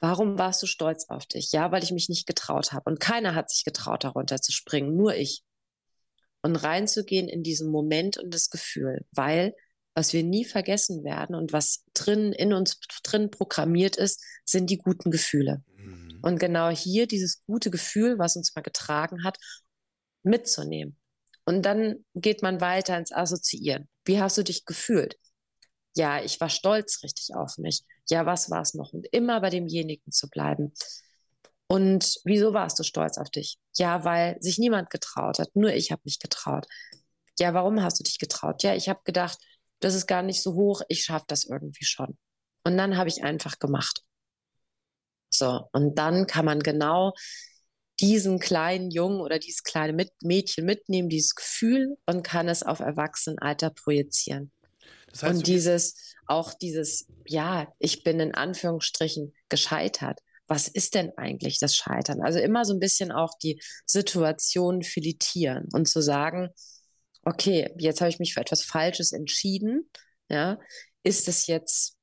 [0.00, 1.52] warum warst du stolz auf dich?
[1.52, 2.88] Ja, weil ich mich nicht getraut habe.
[2.88, 5.42] Und keiner hat sich getraut, darunter zu springen, nur ich.
[6.40, 9.54] Und reinzugehen in diesen Moment und das Gefühl, weil
[9.94, 14.78] was wir nie vergessen werden und was drin in uns drin programmiert ist, sind die
[14.78, 15.64] guten Gefühle.
[15.76, 16.20] Mhm.
[16.22, 19.38] Und genau hier dieses gute Gefühl, was uns mal getragen hat,
[20.22, 20.96] mitzunehmen.
[21.48, 23.88] Und dann geht man weiter ins Assoziieren.
[24.04, 25.16] Wie hast du dich gefühlt?
[25.96, 27.84] Ja, ich war stolz richtig auf mich.
[28.10, 28.92] Ja, was war es noch?
[28.92, 30.74] Und immer bei demjenigen zu bleiben.
[31.66, 33.58] Und wieso warst du stolz auf dich?
[33.74, 35.48] Ja, weil sich niemand getraut hat.
[35.54, 36.66] Nur ich habe mich getraut.
[37.38, 38.62] Ja, warum hast du dich getraut?
[38.62, 39.38] Ja, ich habe gedacht,
[39.80, 42.18] das ist gar nicht so hoch, ich schaffe das irgendwie schon.
[42.62, 44.04] Und dann habe ich einfach gemacht.
[45.30, 47.14] So, und dann kann man genau
[48.00, 52.80] diesen kleinen Jungen oder dieses kleine mit Mädchen mitnehmen, dieses Gefühl und kann es auf
[52.80, 54.52] Erwachsenenalter projizieren.
[55.10, 60.20] Das heißt, und dieses, auch dieses, ja, ich bin in Anführungsstrichen gescheitert.
[60.46, 62.22] Was ist denn eigentlich das Scheitern?
[62.22, 66.50] Also immer so ein bisschen auch die Situation filetieren und zu sagen,
[67.22, 69.90] okay, jetzt habe ich mich für etwas Falsches entschieden,
[70.30, 70.58] ja,
[71.02, 71.96] ist es jetzt,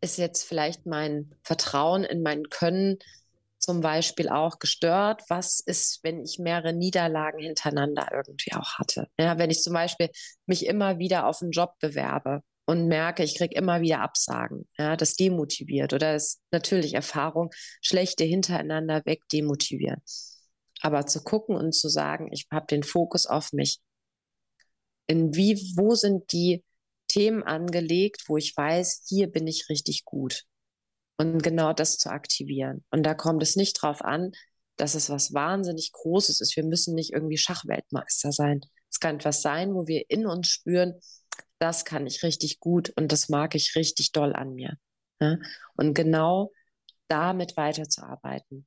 [0.00, 2.98] ist jetzt vielleicht mein Vertrauen in mein Können
[3.62, 5.22] zum Beispiel auch gestört?
[5.28, 9.08] Was ist, wenn ich mehrere Niederlagen hintereinander irgendwie auch hatte?
[9.18, 10.10] Ja, wenn ich zum Beispiel
[10.46, 14.96] mich immer wieder auf einen Job bewerbe und merke, ich kriege immer wieder Absagen, ja,
[14.96, 20.02] das demotiviert oder ist natürlich Erfahrung, schlechte hintereinander weg demotivieren.
[20.80, 23.78] Aber zu gucken und zu sagen, ich habe den Fokus auf mich.
[25.06, 26.64] In wie, wo sind die
[27.06, 30.46] Themen angelegt, wo ich weiß, hier bin ich richtig gut.
[31.22, 32.84] Und genau das zu aktivieren.
[32.90, 34.32] Und da kommt es nicht drauf an,
[34.76, 36.56] dass es was wahnsinnig Großes ist.
[36.56, 38.60] Wir müssen nicht irgendwie Schachweltmeister sein.
[38.90, 40.94] Es kann etwas sein, wo wir in uns spüren,
[41.58, 44.76] das kann ich richtig gut und das mag ich richtig doll an mir.
[45.20, 45.38] Ja?
[45.76, 46.50] Und genau
[47.08, 48.66] damit weiterzuarbeiten.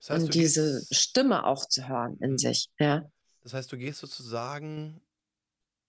[0.00, 2.38] Das heißt, und diese gehst, Stimme auch zu hören in mhm.
[2.38, 2.68] sich.
[2.78, 3.10] Ja.
[3.42, 5.00] Das heißt, du gehst sozusagen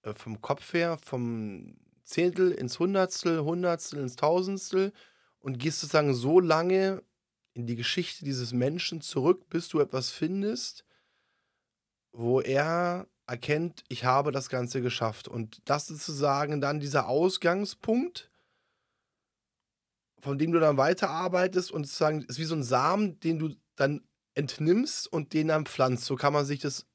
[0.03, 4.93] äh, vom Kopf her, vom Zehntel ins Hundertstel, Hundertstel ins Tausendstel
[5.39, 7.03] und gehst sozusagen so lange
[7.53, 10.85] in die Geschichte dieses Menschen zurück, bis du etwas findest,
[12.11, 15.27] wo er erkennt, ich habe das Ganze geschafft.
[15.27, 18.31] Und das ist sozusagen dann dieser Ausgangspunkt,
[20.19, 24.07] von dem du dann weiterarbeitest und sozusagen ist wie so ein Samen, den du dann
[24.33, 26.05] entnimmst und den dann pflanzt.
[26.05, 26.85] So kann man sich das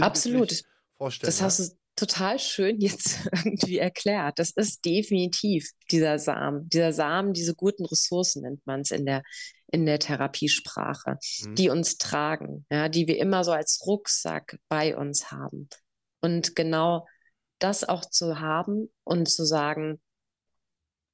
[0.00, 0.64] Absolut.
[0.96, 1.28] vorstellen.
[1.28, 4.38] Das hast du total schön jetzt irgendwie erklärt.
[4.38, 6.68] Das ist definitiv dieser Samen.
[6.68, 9.22] Dieser Samen, diese guten Ressourcen nennt man es in der,
[9.68, 11.54] in der Therapiesprache, mhm.
[11.54, 15.68] die uns tragen, ja, die wir immer so als Rucksack bei uns haben.
[16.20, 17.06] Und genau
[17.60, 20.00] das auch zu haben und zu sagen,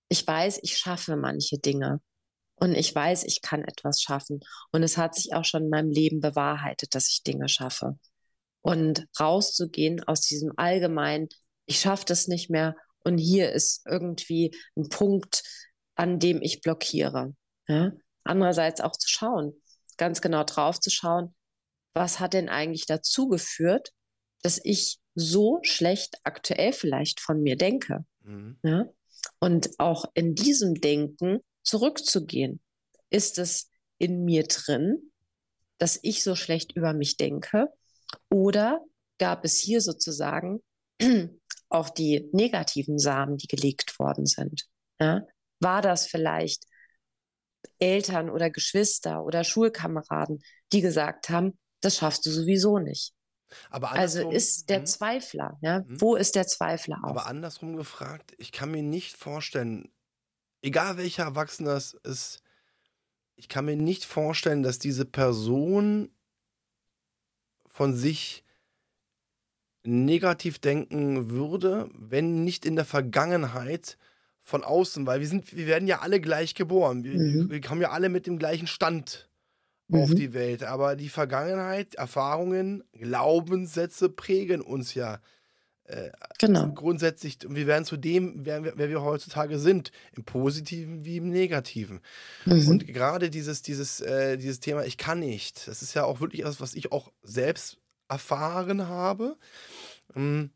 [0.09, 2.01] ich weiß, ich schaffe manche Dinge.
[2.61, 4.41] Und ich weiß, ich kann etwas schaffen.
[4.73, 7.99] Und es hat sich auch schon in meinem Leben bewahrheitet, dass ich Dinge schaffe.
[8.61, 11.29] Und rauszugehen aus diesem allgemeinen,
[11.67, 15.43] ich schaffe das nicht mehr und hier ist irgendwie ein Punkt,
[15.95, 17.35] an dem ich blockiere.
[17.69, 17.93] Ja?
[18.25, 19.55] Andererseits auch zu schauen,
[19.97, 21.35] ganz genau drauf zu schauen,
[21.95, 23.93] was hat denn eigentlich dazu geführt,
[24.43, 28.05] dass ich so schlecht aktuell vielleicht von mir denke.
[28.23, 28.59] Mhm.
[28.63, 28.87] Ja?
[29.41, 32.61] Und auch in diesem Denken zurückzugehen.
[33.11, 35.13] Ist es in mir drin,
[35.79, 37.69] dass ich so schlecht über mich denke?
[38.31, 38.81] Oder
[39.19, 40.63] gab es hier sozusagen
[41.69, 44.67] auch die negativen Samen, die gelegt worden sind?
[45.01, 45.23] Ja?
[45.61, 46.65] War das vielleicht
[47.79, 50.43] Eltern oder Geschwister oder Schulkameraden,
[50.73, 53.15] die gesagt haben, das schaffst du sowieso nicht?
[53.71, 54.87] also ist der hm?
[54.87, 55.79] Zweifler, ja?
[55.79, 56.01] Hm?
[56.01, 57.11] Wo ist der Zweifler auch?
[57.11, 59.91] Aber andersrum gefragt, ich kann mir nicht vorstellen,
[60.63, 62.43] egal welcher Erwachsener es ist,
[63.37, 66.11] ich kann mir nicht vorstellen, dass diese Person
[67.79, 68.43] von sich
[69.85, 73.99] negativ denken würde, wenn nicht in der Vergangenheit
[74.41, 77.05] von außen, weil wir sind, wir werden ja alle gleich geboren.
[77.05, 77.51] Wir, mhm.
[77.51, 79.31] wir kommen ja alle mit dem gleichen Stand
[79.87, 80.01] mhm.
[80.01, 80.65] auf die Welt.
[80.65, 85.21] Aber die Vergangenheit, Erfahrungen, Glaubenssätze prägen uns ja
[85.89, 86.69] äh, genau.
[86.73, 87.39] grundsätzlich.
[87.49, 92.01] Wir werden zu dem, wer, wer, wir heutzutage sind, im Positiven wie im Negativen.
[92.45, 92.69] Mhm.
[92.69, 96.43] Und gerade dieses, dieses, äh, dieses Thema, ich kann nicht, das ist ja auch wirklich
[96.43, 99.37] etwas, was ich auch selbst erfahren habe.
[100.15, 100.51] Ähm,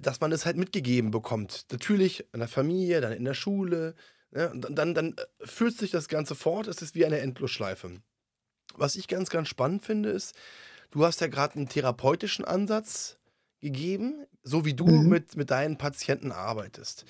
[0.00, 1.66] dass man es halt mitgegeben bekommt.
[1.70, 3.94] Natürlich in der Familie, dann in der Schule,
[4.34, 8.00] ja, und dann, dann führt sich das Ganze fort, es ist wie eine Endlosschleife.
[8.74, 10.34] Was ich ganz, ganz spannend finde, ist,
[10.90, 13.16] du hast ja gerade einen therapeutischen Ansatz
[13.64, 15.08] gegeben, so wie du mhm.
[15.08, 17.04] mit, mit deinen Patienten arbeitest.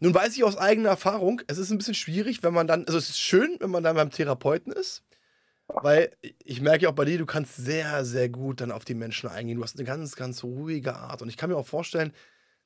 [0.00, 2.96] Nun weiß ich aus eigener Erfahrung, es ist ein bisschen schwierig, wenn man dann, also
[2.96, 5.02] es ist schön, wenn man dann beim Therapeuten ist,
[5.66, 6.10] weil
[6.42, 9.28] ich merke ja auch bei dir, du kannst sehr, sehr gut dann auf die Menschen
[9.28, 9.58] eingehen.
[9.58, 11.20] Du hast eine ganz, ganz ruhige Art.
[11.20, 12.12] Und ich kann mir auch vorstellen,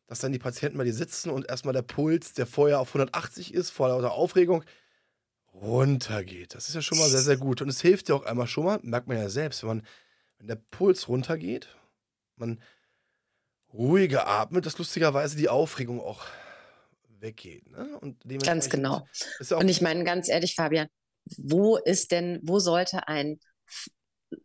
[0.06, 3.54] dass dann die Patienten bei dir sitzen und erstmal der Puls, der vorher auf 180
[3.54, 4.62] ist, vor lauter Aufregung,
[5.54, 6.54] runtergeht.
[6.54, 7.62] Das ist ja schon mal sehr, sehr gut.
[7.62, 9.82] Und es hilft dir auch einmal schon mal, merkt man ja selbst, wenn man,
[10.38, 11.68] wenn der Puls runtergeht,
[12.36, 12.60] man
[13.72, 16.22] ruhiger atmet, dass lustigerweise die Aufregung auch
[17.20, 17.70] weggeht.
[17.70, 17.98] Ne?
[18.00, 19.06] Und ganz genau.
[19.50, 20.88] Und ich meine, ganz ehrlich, Fabian,
[21.38, 23.38] wo ist denn, wo sollte ein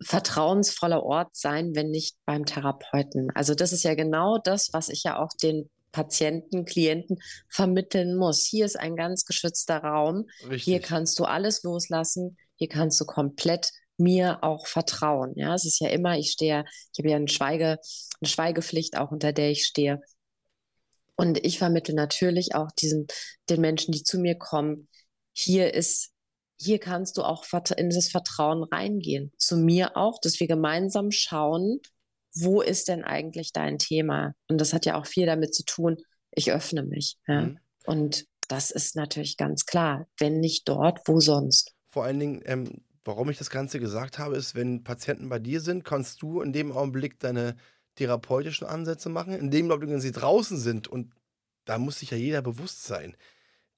[0.02, 3.30] vertrauensvoller Ort sein, wenn nicht beim Therapeuten.
[3.34, 8.46] Also das ist ja genau das, was ich ja auch den Patienten, Klienten vermitteln muss.
[8.46, 10.28] Hier ist ein ganz geschützter Raum.
[10.42, 10.64] Richtig.
[10.64, 12.38] Hier kannst du alles loslassen.
[12.56, 15.34] Hier kannst du komplett mir auch vertrauen.
[15.36, 17.80] Ja, es ist ja immer, ich stehe, ich habe ja eine, Schweige,
[18.22, 20.02] eine Schweigepflicht auch, unter der ich stehe.
[21.16, 23.08] Und ich vermittle natürlich auch diesen,
[23.50, 24.88] den Menschen, die zu mir kommen,
[25.34, 26.12] hier ist
[26.60, 27.46] hier kannst du auch
[27.78, 29.32] in das Vertrauen reingehen.
[29.38, 31.80] Zu mir auch, dass wir gemeinsam schauen,
[32.34, 34.34] wo ist denn eigentlich dein Thema?
[34.48, 35.98] Und das hat ja auch viel damit zu tun,
[36.32, 37.18] ich öffne mich.
[37.28, 37.42] Ja?
[37.42, 37.60] Mhm.
[37.86, 40.08] Und das ist natürlich ganz klar.
[40.18, 41.74] Wenn nicht dort, wo sonst?
[41.90, 45.62] Vor allen Dingen, ähm, warum ich das Ganze gesagt habe, ist, wenn Patienten bei dir
[45.62, 47.56] sind, kannst du in dem Augenblick deine
[47.96, 49.34] therapeutischen Ansätze machen.
[49.34, 51.14] In dem Augenblick, wenn sie draußen sind, und
[51.66, 53.16] da muss sich ja jeder bewusst sein,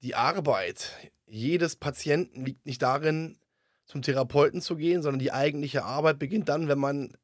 [0.01, 3.37] die Arbeit jedes Patienten liegt nicht darin,
[3.85, 7.15] zum Therapeuten zu gehen, sondern die eigentliche Arbeit beginnt dann, wenn man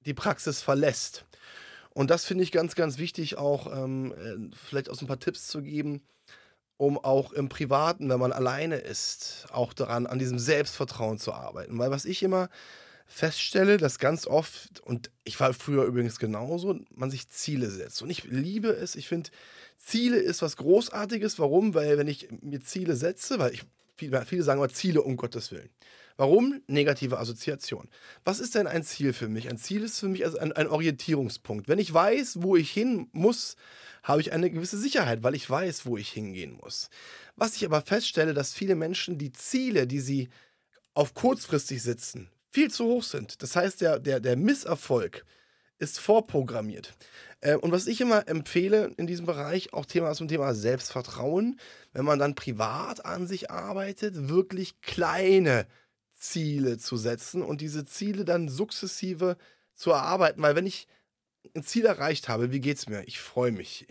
[0.00, 1.26] die Praxis verlässt.
[1.90, 5.46] Und das finde ich ganz, ganz wichtig, auch ähm, äh, vielleicht aus ein paar Tipps
[5.46, 6.02] zu geben,
[6.82, 11.78] um auch im Privaten, wenn man alleine ist, auch daran, an diesem Selbstvertrauen zu arbeiten.
[11.78, 12.48] Weil was ich immer
[13.06, 18.02] feststelle, dass ganz oft, und ich war früher übrigens genauso, man sich Ziele setzt.
[18.02, 19.30] Und ich liebe es, ich finde,
[19.78, 21.38] Ziele ist was Großartiges.
[21.38, 21.74] Warum?
[21.74, 23.62] Weil wenn ich mir Ziele setze, weil ich,
[24.26, 25.70] viele, sagen mal Ziele um Gottes Willen.
[26.16, 26.62] Warum?
[26.66, 27.88] Negative Assoziation.
[28.24, 29.48] Was ist denn ein Ziel für mich?
[29.48, 31.68] Ein Ziel ist für mich also ein, ein Orientierungspunkt.
[31.68, 33.56] Wenn ich weiß, wo ich hin muss,
[34.02, 36.90] habe ich eine gewisse Sicherheit, weil ich weiß, wo ich hingehen muss.
[37.36, 40.28] Was ich aber feststelle, dass viele Menschen die Ziele, die sie
[40.94, 43.42] auf kurzfristig sitzen, viel zu hoch sind.
[43.42, 45.24] Das heißt, der, der, der Misserfolg
[45.78, 46.94] ist vorprogrammiert.
[47.40, 51.58] Äh, und was ich immer empfehle in diesem Bereich, auch Thema zum Thema Selbstvertrauen,
[51.92, 55.66] wenn man dann privat an sich arbeitet, wirklich kleine
[56.22, 59.36] Ziele zu setzen und diese Ziele dann sukzessive
[59.74, 60.40] zu erarbeiten.
[60.40, 60.86] Weil wenn ich
[61.54, 63.02] ein Ziel erreicht habe, wie geht es mir?
[63.06, 63.86] Ich freue mich.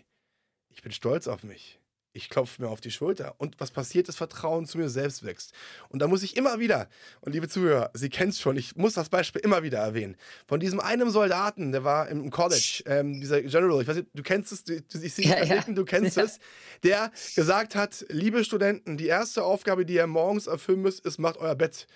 [0.69, 1.77] Ich bin stolz auf mich.
[2.13, 3.35] Ich klopfe mir auf die Schulter.
[3.37, 5.53] Und was passiert, das Vertrauen zu mir selbst wächst.
[5.87, 6.89] Und da muss ich immer wieder,
[7.21, 10.59] und liebe Zuhörer, Sie kennen es schon, ich muss das Beispiel immer wieder erwähnen, von
[10.59, 14.51] diesem einen Soldaten, der war im College, ähm, dieser General, ich weiß nicht, du kennst
[14.51, 15.61] es, du, ich sehe ja, ja.
[15.61, 16.23] du kennst ja.
[16.23, 16.39] es,
[16.83, 21.37] der gesagt hat, liebe Studenten, die erste Aufgabe, die ihr morgens erfüllen müsst, ist, macht
[21.37, 21.87] euer Bett.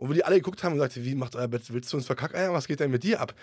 [0.00, 2.06] Und wo die alle geguckt haben und gesagt, wie macht euer Bett, willst du uns
[2.06, 2.54] verkacken?
[2.54, 3.34] Was geht denn mit dir ab?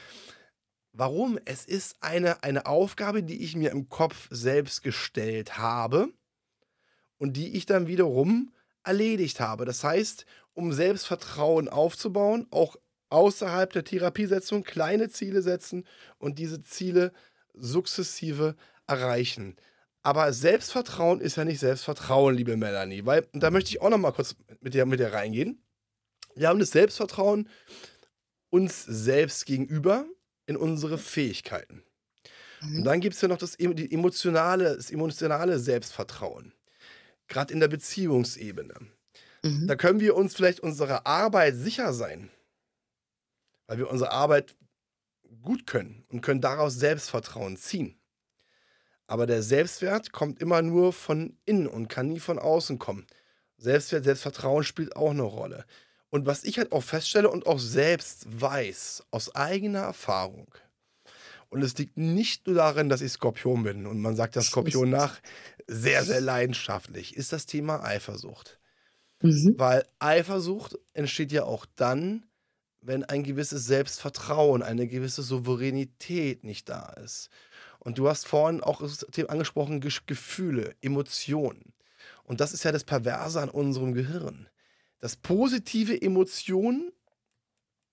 [0.91, 1.37] Warum?
[1.45, 6.09] Es ist eine, eine Aufgabe, die ich mir im Kopf selbst gestellt habe
[7.19, 8.51] und die ich dann wiederum
[8.83, 9.65] erledigt habe.
[9.65, 12.75] Das heißt, um Selbstvertrauen aufzubauen, auch
[13.09, 15.85] außerhalb der Therapiesetzung kleine Ziele setzen
[16.17, 17.13] und diese Ziele
[17.53, 18.55] sukzessive
[18.87, 19.57] erreichen.
[20.01, 24.11] Aber Selbstvertrauen ist ja nicht Selbstvertrauen, liebe Melanie, weil da möchte ich auch noch mal
[24.11, 25.61] kurz mit dir, mit dir reingehen.
[26.37, 27.49] Wir haben das Selbstvertrauen
[28.49, 30.05] uns selbst gegenüber,
[30.45, 31.83] in unsere Fähigkeiten.
[32.61, 32.77] Mhm.
[32.77, 36.53] Und dann gibt es ja noch das, die emotionale, das emotionale Selbstvertrauen.
[37.27, 38.73] Gerade in der Beziehungsebene.
[39.43, 39.67] Mhm.
[39.67, 42.31] Da können wir uns vielleicht unserer Arbeit sicher sein,
[43.67, 44.55] weil wir unsere Arbeit
[45.41, 47.99] gut können und können daraus Selbstvertrauen ziehen.
[49.07, 53.07] Aber der Selbstwert kommt immer nur von innen und kann nie von außen kommen.
[53.57, 55.65] Selbstwert, Selbstvertrauen spielt auch eine Rolle.
[56.09, 60.47] Und was ich halt auch feststelle und auch selbst weiß, aus eigener Erfahrung,
[61.49, 64.89] und es liegt nicht nur darin, dass ich Skorpion bin und man sagt der Skorpion
[64.89, 65.19] nach,
[65.65, 68.59] sehr, sehr leidenschaftlich, ist das Thema Eifersucht.
[69.21, 69.55] Mhm.
[69.57, 72.25] Weil Eifersucht entsteht ja auch dann,
[72.81, 77.29] wenn ein gewisses Selbstvertrauen, eine gewisse Souveränität nicht da ist.
[77.79, 81.73] Und du hast vorhin auch das Thema angesprochen, Gefühle, Emotionen.
[82.23, 84.47] Und das ist ja das Perverse an unserem Gehirn
[84.99, 86.91] dass positive Emotionen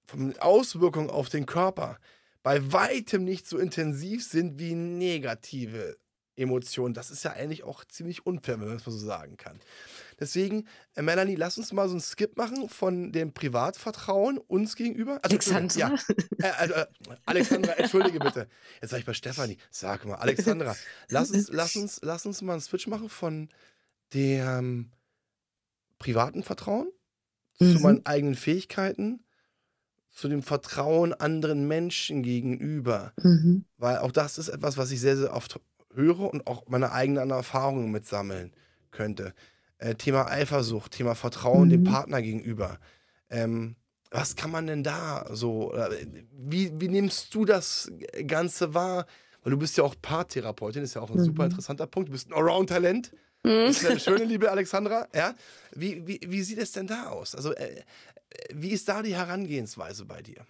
[0.06, 1.98] von Auswirkungen auf den Körper
[2.42, 5.96] bei weitem nicht so intensiv sind wie negative
[6.36, 6.94] Emotionen.
[6.94, 9.60] Das ist ja eigentlich auch ziemlich unfair, wenn man es mal so sagen kann.
[10.18, 15.20] Deswegen, äh, Melanie, lass uns mal so einen Skip machen von dem Privatvertrauen uns gegenüber.
[15.22, 15.78] Also, Alexandra?
[15.78, 15.94] Ja,
[16.40, 16.86] äh, äh,
[17.24, 18.48] Alexandra, entschuldige bitte.
[18.80, 19.58] Jetzt sag ich bei Stefanie.
[19.70, 20.76] Sag mal, Alexandra,
[21.08, 23.48] lass uns, lass uns, lass uns mal einen Switch machen von
[24.12, 24.90] dem
[26.04, 26.88] privaten Vertrauen,
[27.58, 27.72] mhm.
[27.72, 29.24] zu meinen eigenen Fähigkeiten,
[30.10, 33.14] zu dem Vertrauen anderen Menschen gegenüber.
[33.22, 33.64] Mhm.
[33.78, 35.58] Weil auch das ist etwas, was ich sehr, sehr oft
[35.94, 38.52] höre und auch meine eigenen Erfahrungen mitsammeln
[38.90, 39.32] könnte.
[39.78, 41.70] Äh, Thema Eifersucht, Thema Vertrauen mhm.
[41.70, 42.78] dem Partner gegenüber.
[43.30, 43.76] Ähm,
[44.10, 47.90] was kann man denn da so, äh, wie, wie nimmst du das
[48.26, 49.06] Ganze wahr?
[49.42, 51.24] Weil du bist ja auch Paartherapeutin, ist ja auch ein mhm.
[51.24, 52.10] super interessanter Punkt.
[52.10, 53.10] Du bist ein Allround-Talent.
[53.44, 53.66] Mhm.
[53.66, 55.08] Das ist eine schöne, liebe Alexandra.
[55.14, 55.34] Ja?
[55.72, 57.34] Wie, wie, wie sieht es denn da aus?
[57.34, 57.82] Also, äh,
[58.52, 60.46] wie ist da die Herangehensweise bei dir?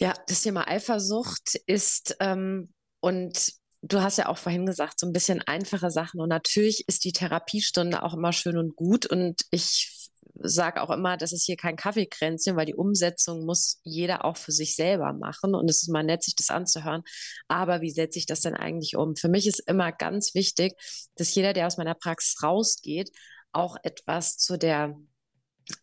[0.00, 3.52] Ja, das Thema Eifersucht ist, ähm, und
[3.82, 6.20] du hast ja auch vorhin gesagt, so ein bisschen einfache Sachen.
[6.20, 9.06] Und natürlich ist die Therapiestunde auch immer schön und gut.
[9.06, 9.99] Und ich
[10.42, 14.52] sage auch immer, das ist hier kein Kaffeekränzchen, weil die Umsetzung muss jeder auch für
[14.52, 15.54] sich selber machen.
[15.54, 17.02] Und es ist mal nett, sich das anzuhören.
[17.48, 19.16] Aber wie setze ich das denn eigentlich um?
[19.16, 20.74] Für mich ist immer ganz wichtig,
[21.16, 23.10] dass jeder, der aus meiner Praxis rausgeht,
[23.52, 24.96] auch etwas zu der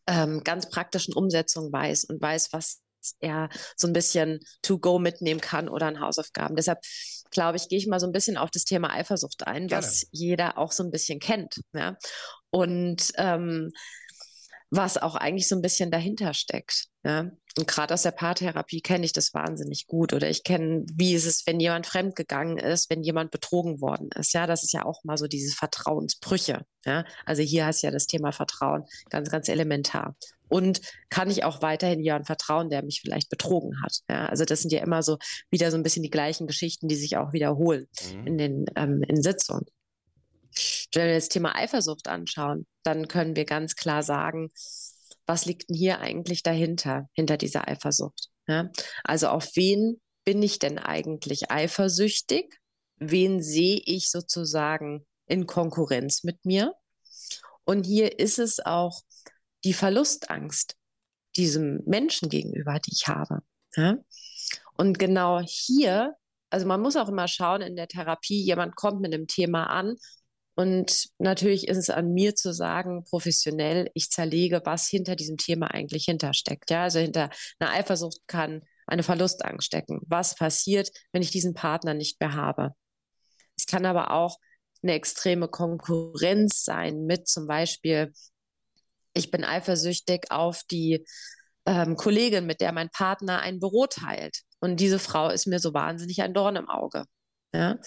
[0.08, 2.82] ähm, ganz praktischen Umsetzung weiß und weiß, was
[3.20, 6.56] er so ein bisschen to go mitnehmen kann oder an Hausaufgaben.
[6.56, 6.80] Deshalb
[7.32, 9.86] glaube ich, gehe ich mal so ein bisschen auf das Thema Eifersucht ein, Gerne.
[9.86, 11.62] was jeder auch so ein bisschen kennt.
[11.74, 11.98] Ja?
[12.50, 13.72] Und ähm,
[14.70, 16.88] was auch eigentlich so ein bisschen dahinter steckt.
[17.04, 17.32] Ja?
[17.58, 20.14] Und gerade aus der Paartherapie kenne ich das wahnsinnig gut.
[20.14, 24.34] Oder ich kenne, wie ist es, wenn jemand fremdgegangen ist, wenn jemand betrogen worden ist.
[24.34, 26.66] Ja, das ist ja auch mal so diese Vertrauensbrüche.
[26.86, 27.06] Ja?
[27.26, 30.16] Also hier hast ja das Thema Vertrauen ganz, ganz elementar.
[30.50, 34.00] Und kann ich auch weiterhin jemandem vertrauen, der mich vielleicht betrogen hat?
[34.10, 34.28] Ja?
[34.28, 35.18] Also das sind ja immer so
[35.50, 38.28] wieder so ein bisschen die gleichen Geschichten, die sich auch wiederholen mhm.
[38.28, 39.66] in den ähm, in Sitzungen.
[40.94, 44.50] Wenn wir das Thema Eifersucht anschauen, dann können wir ganz klar sagen,
[45.26, 48.30] was liegt denn hier eigentlich dahinter, hinter dieser Eifersucht?
[48.48, 48.70] Ja?
[49.04, 52.60] Also auf wen bin ich denn eigentlich eifersüchtig?
[52.98, 56.74] Wen sehe ich sozusagen in Konkurrenz mit mir?
[57.66, 59.02] Und hier ist es auch
[59.64, 60.76] die Verlustangst
[61.36, 63.40] diesem Menschen gegenüber, die ich habe.
[63.76, 63.98] Ja?
[64.78, 66.16] Und genau hier,
[66.50, 69.98] also man muss auch immer schauen in der Therapie, jemand kommt mit einem Thema an
[70.58, 75.68] und natürlich ist es an mir zu sagen, professionell, ich zerlege, was hinter diesem Thema
[75.68, 76.72] eigentlich hintersteckt.
[76.72, 77.30] Ja, also hinter
[77.60, 80.02] einer Eifersucht kann eine Verlustangst stecken.
[80.08, 82.74] Was passiert, wenn ich diesen Partner nicht mehr habe?
[83.56, 84.40] Es kann aber auch
[84.82, 88.12] eine extreme Konkurrenz sein mit zum Beispiel,
[89.14, 91.06] ich bin eifersüchtig auf die
[91.68, 94.42] ähm, Kollegin, mit der mein Partner ein Büro teilt.
[94.60, 97.06] Und diese Frau ist mir so wahnsinnig ein Dorn im Auge.
[97.54, 97.78] Ja?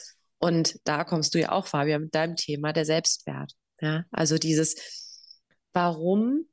[0.40, 3.52] Und da kommst du ja auch, Fabian, mit deinem Thema der Selbstwert.
[3.80, 4.74] Ja, also dieses,
[5.72, 6.46] warum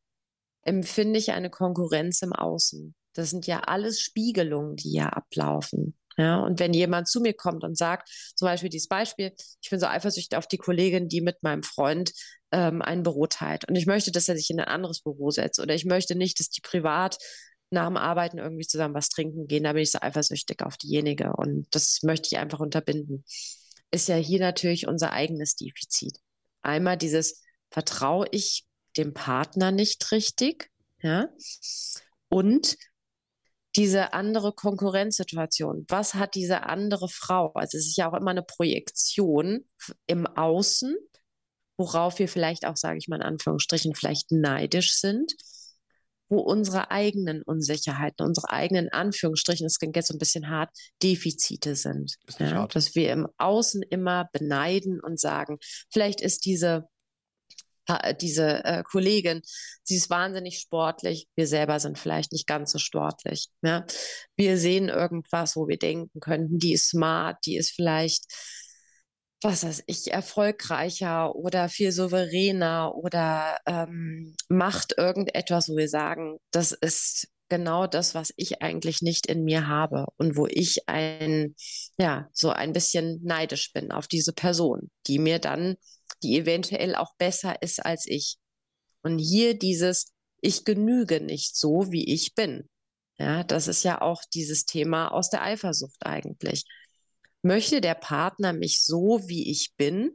[0.61, 2.93] empfinde ich eine Konkurrenz im Außen?
[3.13, 5.97] Das sind ja alles Spiegelungen, die ja ablaufen.
[6.17, 9.79] Ja, und wenn jemand zu mir kommt und sagt, zum Beispiel dieses Beispiel, ich bin
[9.79, 12.11] so eifersüchtig auf die Kollegin, die mit meinem Freund
[12.51, 15.59] ähm, ein Büro teilt und ich möchte, dass er sich in ein anderes Büro setzt
[15.59, 17.17] oder ich möchte nicht, dass die privat
[17.69, 21.33] nach dem Arbeiten irgendwie zusammen was trinken gehen, da bin ich so eifersüchtig auf diejenige
[21.33, 23.23] und das möchte ich einfach unterbinden.
[23.91, 26.17] Ist ja hier natürlich unser eigenes Defizit.
[26.61, 28.65] Einmal dieses, vertraue ich
[28.97, 30.69] dem Partner nicht richtig,
[31.01, 31.29] ja,
[32.29, 32.77] und
[33.75, 35.85] diese andere Konkurrenzsituation.
[35.88, 37.51] Was hat diese andere Frau?
[37.53, 39.69] Also es ist ja auch immer eine Projektion
[40.07, 40.95] im Außen,
[41.77, 45.35] worauf wir vielleicht auch, sage ich mal in Anführungsstrichen, vielleicht neidisch sind,
[46.30, 50.69] wo unsere eigenen Unsicherheiten, unsere eigenen Anführungsstrichen, es klingt jetzt so ein bisschen hart,
[51.01, 52.15] Defizite sind.
[52.39, 52.67] Ja?
[52.67, 55.57] Dass wir im Außen immer beneiden und sagen,
[55.91, 56.88] vielleicht ist diese
[58.19, 59.41] diese äh, Kollegin,
[59.84, 63.47] sie ist wahnsinnig sportlich, wir selber sind vielleicht nicht ganz so sportlich.
[63.61, 63.86] Ja?
[64.36, 68.25] Wir sehen irgendwas, wo wir denken könnten, die ist smart, die ist vielleicht,
[69.41, 76.71] was weiß ich, erfolgreicher oder viel souveräner oder ähm, macht irgendetwas, wo wir sagen, das
[76.71, 81.55] ist genau das, was ich eigentlich nicht in mir habe und wo ich ein,
[81.97, 85.75] ja, so ein bisschen neidisch bin auf diese Person, die mir dann
[86.23, 88.38] die eventuell auch besser ist als ich.
[89.03, 92.69] Und hier dieses, ich genüge nicht so, wie ich bin.
[93.19, 96.65] Ja, das ist ja auch dieses Thema aus der Eifersucht eigentlich.
[97.41, 100.11] Möchte der Partner mich so, wie ich bin?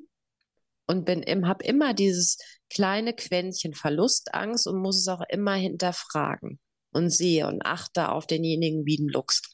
[0.86, 6.58] Und bin im, habe immer dieses kleine Quäntchen Verlustangst und muss es auch immer hinterfragen
[6.92, 9.51] und sehe und achte auf denjenigen wie ein Lux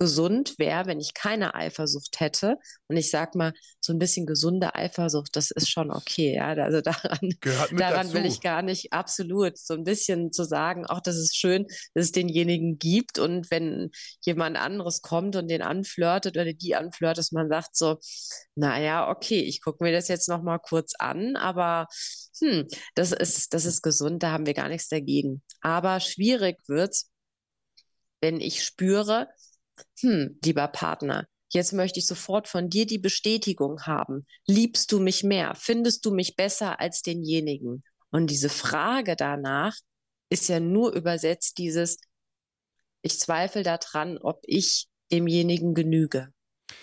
[0.00, 2.56] gesund wäre, wenn ich keine Eifersucht hätte.
[2.88, 6.34] Und ich sag mal, so ein bisschen gesunde Eifersucht, das ist schon okay.
[6.34, 6.48] Ja?
[6.48, 7.18] Also daran,
[7.76, 11.66] daran will ich gar nicht absolut so ein bisschen zu sagen, auch das ist schön,
[11.94, 13.18] dass es denjenigen gibt.
[13.18, 13.90] Und wenn
[14.22, 17.98] jemand anderes kommt und den anflirtet oder die anflirtet, dass man sagt so,
[18.54, 21.88] naja, okay, ich gucke mir das jetzt noch mal kurz an, aber
[22.40, 25.42] hm, das ist, das ist gesund, da haben wir gar nichts dagegen.
[25.60, 27.10] Aber schwierig wird's,
[28.22, 29.28] wenn ich spüre,
[30.00, 34.26] hm, lieber Partner, jetzt möchte ich sofort von dir die Bestätigung haben.
[34.46, 35.54] Liebst du mich mehr?
[35.56, 37.82] Findest du mich besser als denjenigen?
[38.10, 39.74] Und diese Frage danach
[40.30, 41.98] ist ja nur übersetzt dieses,
[43.02, 46.28] ich zweifle daran, ob ich demjenigen genüge.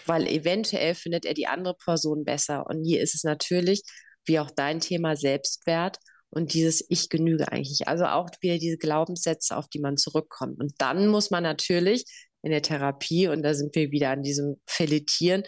[0.06, 2.66] Weil eventuell findet er die andere Person besser.
[2.68, 3.84] Und hier ist es natürlich,
[4.26, 5.98] wie auch dein Thema Selbstwert
[6.30, 7.88] und dieses Ich genüge eigentlich.
[7.88, 10.60] Also auch wieder diese Glaubenssätze, auf die man zurückkommt.
[10.60, 12.06] Und dann muss man natürlich
[12.48, 15.43] in der Therapie, und da sind wir wieder an diesem Filetieren,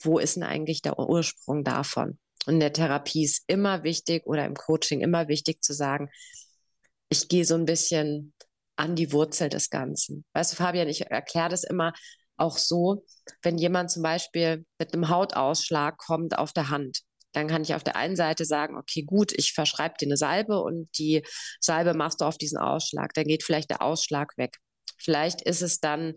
[0.00, 2.18] wo ist denn eigentlich der Ursprung davon?
[2.46, 6.10] Und in der Therapie ist immer wichtig oder im Coaching immer wichtig zu sagen,
[7.08, 8.34] ich gehe so ein bisschen
[8.76, 10.24] an die Wurzel des Ganzen.
[10.32, 11.92] Weißt du, Fabian, ich erkläre das immer
[12.36, 13.04] auch so,
[13.42, 17.00] wenn jemand zum Beispiel mit einem Hautausschlag kommt auf der Hand,
[17.32, 20.60] dann kann ich auf der einen Seite sagen, okay, gut, ich verschreibe dir eine Salbe
[20.60, 21.24] und die
[21.60, 23.12] Salbe machst du auf diesen Ausschlag.
[23.14, 24.58] Dann geht vielleicht der Ausschlag weg.
[24.98, 26.14] Vielleicht ist es dann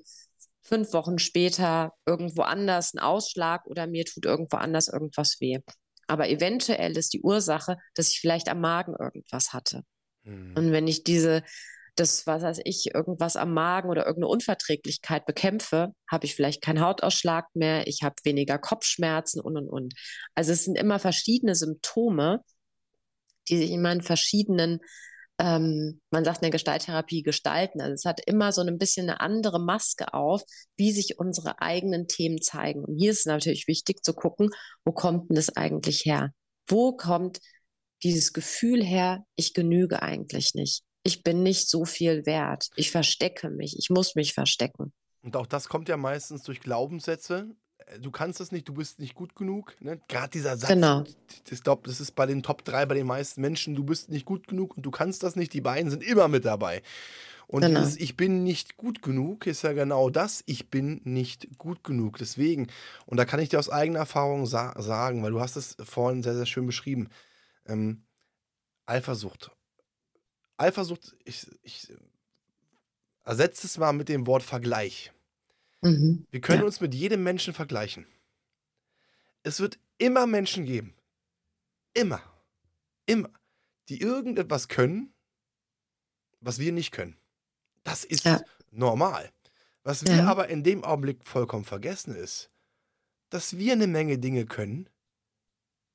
[0.67, 5.59] fünf Wochen später irgendwo anders ein Ausschlag oder mir tut irgendwo anders irgendwas weh.
[6.07, 9.83] Aber eventuell ist die Ursache, dass ich vielleicht am Magen irgendwas hatte.
[10.23, 10.53] Mhm.
[10.55, 11.43] Und wenn ich diese,
[11.95, 16.81] das, was weiß ich, irgendwas am Magen oder irgendeine Unverträglichkeit bekämpfe, habe ich vielleicht keinen
[16.81, 19.93] Hautausschlag mehr, ich habe weniger Kopfschmerzen und und und.
[20.35, 22.43] Also es sind immer verschiedene Symptome,
[23.49, 24.79] die sich immer in verschiedenen
[25.39, 27.81] ähm, man sagt in der Gestalttherapie gestalten.
[27.81, 30.41] Also es hat immer so ein bisschen eine andere Maske auf,
[30.77, 32.83] wie sich unsere eigenen Themen zeigen.
[32.83, 34.49] Und hier ist es natürlich wichtig zu gucken,
[34.83, 36.31] wo kommt denn das eigentlich her?
[36.67, 37.39] Wo kommt
[38.03, 40.83] dieses Gefühl her, ich genüge eigentlich nicht.
[41.03, 42.69] Ich bin nicht so viel wert.
[42.75, 43.75] Ich verstecke mich.
[43.79, 44.93] Ich muss mich verstecken.
[45.21, 47.55] Und auch das kommt ja meistens durch Glaubenssätze,
[47.99, 49.75] du kannst das nicht, du bist nicht gut genug.
[49.79, 49.99] Ne?
[50.07, 51.03] Gerade dieser Satz, genau.
[51.49, 54.25] ich glaube, das ist bei den Top 3 bei den meisten Menschen, du bist nicht
[54.25, 55.53] gut genug und du kannst das nicht.
[55.53, 56.81] Die beiden sind immer mit dabei.
[57.47, 57.79] Und genau.
[57.79, 62.17] dieses Ich bin nicht gut genug ist ja genau das, ich bin nicht gut genug.
[62.17, 62.67] Deswegen,
[63.05, 66.23] und da kann ich dir aus eigener Erfahrung sa sagen, weil du hast es vorhin
[66.23, 67.09] sehr, sehr schön beschrieben,
[67.65, 68.03] ähm,
[68.85, 69.51] Eifersucht.
[70.57, 71.93] Eifersucht, ich, ich
[73.23, 75.11] ersetze es mal mit dem Wort Vergleich.
[75.81, 76.25] Mhm.
[76.31, 76.65] Wir können ja.
[76.65, 78.05] uns mit jedem Menschen vergleichen.
[79.43, 80.95] Es wird immer Menschen geben,
[81.93, 82.21] immer,
[83.05, 83.29] immer,
[83.89, 85.13] die irgendetwas können,
[86.41, 87.17] was wir nicht können.
[87.83, 88.41] Das ist ja.
[88.71, 89.31] normal.
[89.83, 90.25] Was wir ja.
[90.25, 92.49] aber in dem Augenblick vollkommen vergessen ist,
[93.29, 94.89] dass wir eine Menge Dinge können,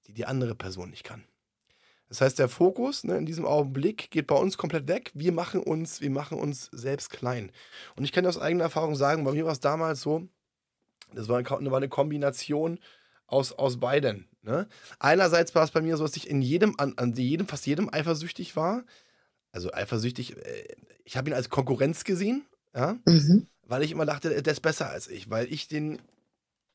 [0.07, 1.25] die die andere Person nicht kann.
[2.13, 5.11] Das heißt, der Fokus ne, in diesem Augenblick geht bei uns komplett weg.
[5.15, 7.51] Wir machen uns, wir machen uns selbst klein.
[7.97, 10.29] Und ich kann aus eigener Erfahrung sagen, bei mir war es damals so,
[11.15, 12.81] das war, war eine Kombination
[13.27, 14.29] aus, aus beiden.
[14.43, 14.69] Ne?
[14.99, 17.89] Einerseits war es bei mir so, dass ich in jedem, an, an jedem, fast jedem
[17.91, 18.85] eifersüchtig war.
[19.51, 20.67] Also eifersüchtig, äh,
[21.05, 22.45] ich habe ihn als Konkurrenz gesehen,
[22.75, 22.99] ja?
[23.07, 23.47] Mhm.
[23.67, 25.99] weil ich immer dachte, der ist besser als ich, weil ich den,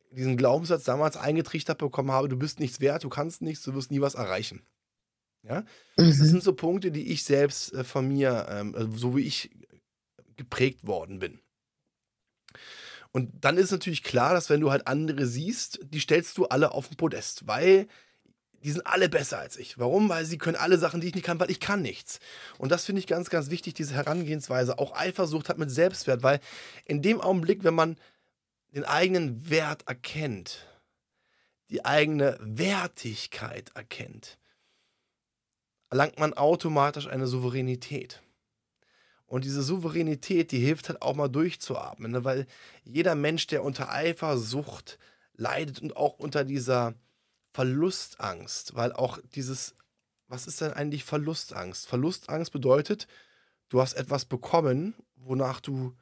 [0.10, 3.92] diesen Glaubenssatz damals eingetrichtert bekommen habe, du bist nichts wert, du kannst nichts, du wirst
[3.92, 4.64] nie was erreichen.
[5.48, 5.62] Ja?
[5.98, 6.10] Mhm.
[6.10, 9.50] Das sind so Punkte, die ich selbst äh, von mir, ähm, also so wie ich
[10.36, 11.40] geprägt worden bin.
[13.12, 16.72] Und dann ist natürlich klar, dass wenn du halt andere siehst, die stellst du alle
[16.72, 17.88] auf den Podest, weil
[18.64, 19.78] die sind alle besser als ich.
[19.78, 20.10] Warum?
[20.10, 22.20] Weil sie können alle Sachen, die ich nicht kann, weil ich kann nichts.
[22.58, 24.78] Und das finde ich ganz, ganz wichtig, diese Herangehensweise.
[24.80, 26.40] Auch Eifersucht hat mit Selbstwert, weil
[26.86, 27.98] in dem Augenblick, wenn man
[28.76, 30.68] den eigenen Wert erkennt,
[31.70, 34.38] die eigene Wertigkeit erkennt,
[35.90, 38.22] erlangt man automatisch eine Souveränität.
[39.26, 42.24] Und diese Souveränität, die hilft halt auch mal durchzuatmen, ne?
[42.24, 42.48] weil
[42.84, 44.98] jeder Mensch, der unter Eifersucht
[45.34, 46.94] leidet und auch unter dieser
[47.54, 49.76] Verlustangst, weil auch dieses,
[50.28, 51.88] was ist denn eigentlich Verlustangst?
[51.88, 53.08] Verlustangst bedeutet,
[53.70, 55.96] du hast etwas bekommen, wonach du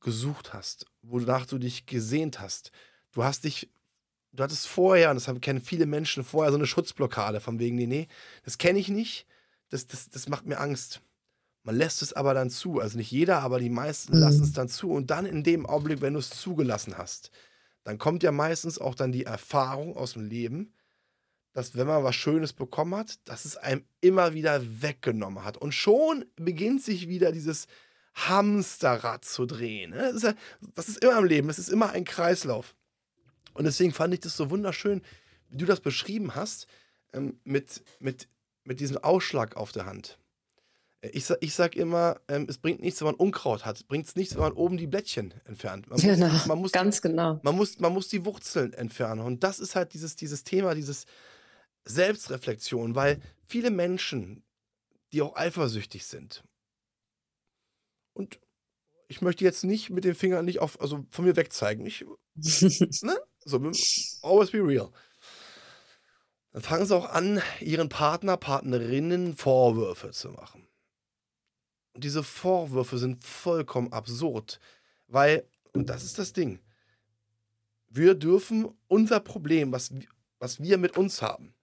[0.00, 2.72] gesucht hast, wonach du dich gesehnt hast.
[3.12, 3.70] Du hast dich
[4.32, 7.76] du hattest vorher, und das haben, kennen viele Menschen vorher, so eine Schutzblockade von wegen,
[7.76, 8.08] nee, nee,
[8.44, 9.26] das kenne ich nicht,
[9.70, 11.00] das, das, das macht mir Angst.
[11.62, 12.80] Man lässt es aber dann zu.
[12.80, 14.22] Also nicht jeder, aber die meisten mhm.
[14.22, 14.90] lassen es dann zu.
[14.90, 17.30] Und dann in dem Augenblick, wenn du es zugelassen hast,
[17.84, 20.72] dann kommt ja meistens auch dann die Erfahrung aus dem Leben,
[21.52, 25.56] dass wenn man was Schönes bekommen hat, dass es einem immer wieder weggenommen hat.
[25.56, 27.66] Und schon beginnt sich wieder dieses
[28.14, 29.92] Hamsterrad zu drehen.
[29.92, 30.34] Das ist, ja,
[30.74, 32.74] das ist immer im Leben, es ist immer ein Kreislauf.
[33.58, 35.02] Und deswegen fand ich das so wunderschön,
[35.48, 36.68] wie du das beschrieben hast,
[37.12, 38.28] ähm, mit, mit,
[38.62, 40.20] mit diesem Ausschlag auf der Hand.
[41.00, 43.78] Äh, ich, ich sag immer, ähm, es bringt nichts, wenn man Unkraut hat.
[43.78, 45.90] Es bringt nichts, wenn man oben die Blättchen entfernt.
[45.90, 47.40] Man genau, muss, man muss ganz genau.
[47.42, 49.22] Man muss, man muss die Wurzeln entfernen.
[49.22, 51.06] Und das ist halt dieses, dieses Thema, dieses
[51.84, 54.44] Selbstreflexion, weil viele Menschen,
[55.12, 56.44] die auch eifersüchtig sind,
[58.12, 58.38] und
[59.08, 61.86] ich möchte jetzt nicht mit dem Finger nicht auf, also von mir wegzeigen.
[61.86, 62.04] Ich,
[63.02, 63.18] ne?
[63.48, 63.56] So,
[64.22, 64.92] always be real.
[66.52, 70.66] Dann fangen sie auch an, ihren Partner, Partnerinnen Vorwürfe zu machen.
[71.94, 74.60] Und diese Vorwürfe sind vollkommen absurd,
[75.06, 76.60] weil, und das ist das Ding,
[77.88, 79.92] wir dürfen unser Problem, was,
[80.38, 81.54] was wir mit uns haben,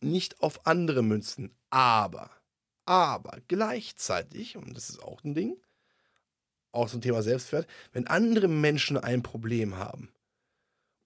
[0.00, 1.54] nicht auf andere münzen.
[1.70, 2.30] Aber,
[2.84, 5.56] aber gleichzeitig, und das ist auch ein Ding,
[6.72, 10.08] auch zum Thema Selbstwert, wenn andere Menschen ein Problem haben,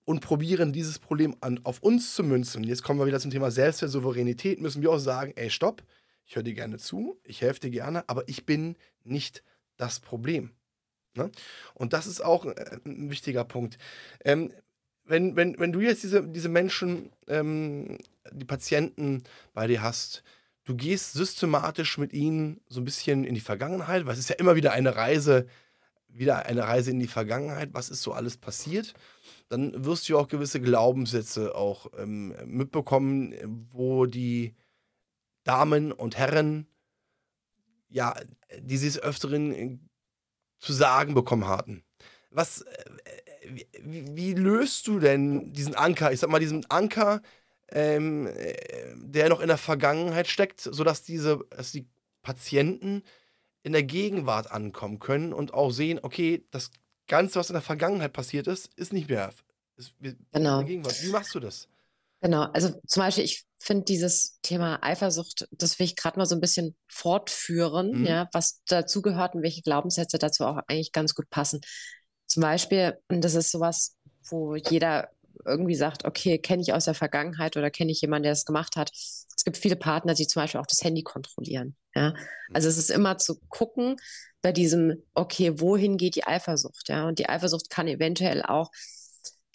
[0.07, 2.65] und probieren, dieses Problem an, auf uns zu münzen.
[2.65, 5.83] Jetzt kommen wir wieder zum Thema Selbstwert, Souveränität, müssen wir auch sagen, ey, stopp,
[6.25, 9.43] ich höre dir gerne zu, ich helfe dir gerne, aber ich bin nicht
[9.77, 10.51] das Problem.
[11.15, 11.31] Ne?
[11.75, 13.79] Und das ist auch äh, ein wichtiger Punkt.
[14.25, 14.53] Ähm,
[15.05, 17.99] wenn, wenn, wenn du jetzt diese, diese Menschen, ähm,
[18.33, 20.23] die Patienten bei dir hast,
[20.65, 24.37] du gehst systematisch mit ihnen so ein bisschen in die Vergangenheit, weil es ist ja
[24.37, 25.47] immer wieder eine Reise,
[26.19, 28.95] wieder eine Reise in die Vergangenheit, was ist so alles passiert?
[29.49, 33.35] Dann wirst du auch gewisse Glaubenssätze auch ähm, mitbekommen,
[33.73, 34.55] wo die
[35.45, 36.67] Damen und Herren,
[37.89, 38.15] ja,
[38.59, 39.79] die sie es öfteren äh,
[40.59, 41.85] zu sagen bekommen hatten.
[42.31, 47.23] Was, äh, wie, wie, löst du denn diesen Anker, ich sag mal, diesen Anker,
[47.71, 48.55] ähm, äh,
[48.97, 51.87] der noch in der Vergangenheit steckt, sodass diese, dass die
[52.23, 53.03] Patienten
[53.67, 56.71] in der Gegenwart ankommen können und auch sehen, okay, das
[57.09, 59.33] Ganze, was in der Vergangenheit passiert ist, ist nicht mehr.
[59.77, 59.93] Ist,
[60.31, 60.63] genau.
[60.63, 61.03] Gegenwart.
[61.03, 61.67] Wie machst du das?
[62.21, 66.37] Genau, also zum Beispiel, ich finde dieses Thema Eifersucht, das will ich gerade mal so
[66.37, 68.07] ein bisschen fortführen, mhm.
[68.07, 71.61] ja, was dazu gehört und welche Glaubenssätze dazu auch eigentlich ganz gut passen.
[72.27, 73.97] Zum Beispiel, und das ist sowas,
[74.29, 75.11] wo jeder
[75.47, 78.77] irgendwie sagt, okay, kenne ich aus der Vergangenheit oder kenne ich jemanden, der das gemacht
[78.77, 78.91] hat.
[78.93, 81.77] Es gibt viele Partner, die zum Beispiel auch das Handy kontrollieren.
[81.95, 82.15] Ja?
[82.53, 83.97] Also es ist immer zu gucken
[84.43, 86.89] bei diesem, okay, wohin geht die Eifersucht?
[86.89, 87.09] Ja?
[87.09, 88.71] Und die Eifersucht kann eventuell auch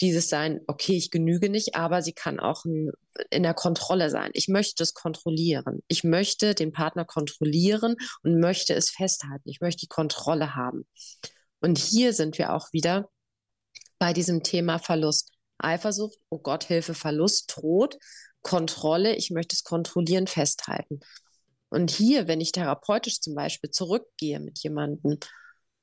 [0.01, 2.91] dieses sein, okay, ich genüge nicht, aber sie kann auch in,
[3.29, 4.31] in der Kontrolle sein.
[4.33, 5.83] Ich möchte es kontrollieren.
[5.87, 9.47] Ich möchte den Partner kontrollieren und möchte es festhalten.
[9.47, 10.87] Ich möchte die Kontrolle haben.
[11.59, 13.09] Und hier sind wir auch wieder
[13.99, 15.31] bei diesem Thema Verlust.
[15.61, 17.97] Eifersucht, oh Gott, Hilfe, Verlust, Tod,
[18.41, 20.99] Kontrolle, ich möchte es kontrollieren, festhalten.
[21.69, 25.19] Und hier, wenn ich therapeutisch zum Beispiel zurückgehe mit jemandem,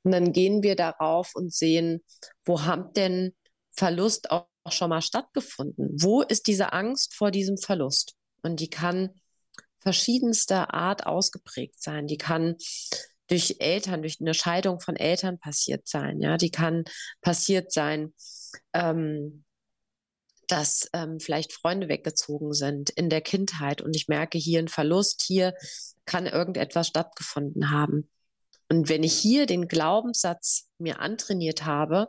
[0.04, 2.04] und dann gehen wir darauf und sehen,
[2.44, 3.34] wo haben denn
[3.72, 5.90] Verlust auch schon mal stattgefunden?
[6.00, 8.14] Wo ist diese Angst vor diesem Verlust?
[8.42, 9.10] Und die kann
[9.80, 12.06] verschiedenster Art ausgeprägt sein.
[12.06, 12.56] Die kann
[13.28, 16.20] durch Eltern, durch eine Scheidung von Eltern passiert sein.
[16.20, 16.84] Ja, die kann
[17.20, 18.14] passiert sein,
[18.72, 19.44] ähm,
[20.48, 25.22] dass ähm, vielleicht Freunde weggezogen sind in der Kindheit und ich merke hier einen Verlust,
[25.22, 25.54] hier
[26.06, 28.10] kann irgendetwas stattgefunden haben.
[28.70, 32.08] Und wenn ich hier den Glaubenssatz mir antrainiert habe,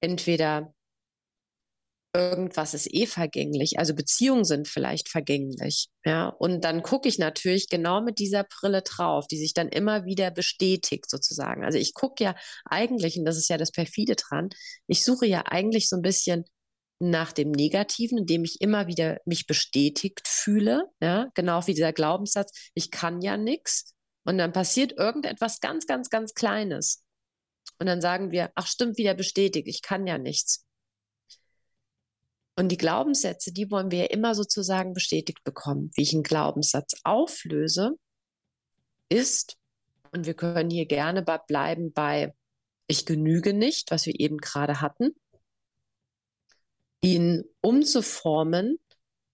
[0.00, 0.72] entweder
[2.14, 7.68] irgendwas ist eh vergänglich, also Beziehungen sind vielleicht vergänglich, ja, und dann gucke ich natürlich
[7.68, 11.64] genau mit dieser Brille drauf, die sich dann immer wieder bestätigt sozusagen.
[11.64, 12.34] Also ich gucke ja
[12.64, 14.48] eigentlich, und das ist ja das perfide dran,
[14.86, 16.44] ich suche ja eigentlich so ein bisschen
[16.98, 22.70] nach dem Negativen, indem ich immer wieder mich bestätigt fühle, ja, genau wie dieser Glaubenssatz,
[22.74, 23.94] ich kann ja nichts.
[24.24, 27.04] Und dann passiert irgendetwas ganz, ganz, ganz Kleines.
[27.78, 30.64] Und dann sagen wir, ach stimmt, wieder bestätigt, ich kann ja nichts.
[32.58, 35.90] Und die Glaubenssätze, die wollen wir ja immer sozusagen bestätigt bekommen.
[35.94, 37.96] Wie ich einen Glaubenssatz auflöse,
[39.08, 39.56] ist,
[40.12, 42.34] und wir können hier gerne bleiben bei
[42.88, 45.14] ich genüge nicht, was wir eben gerade hatten,
[47.06, 48.78] ihn umzuformen.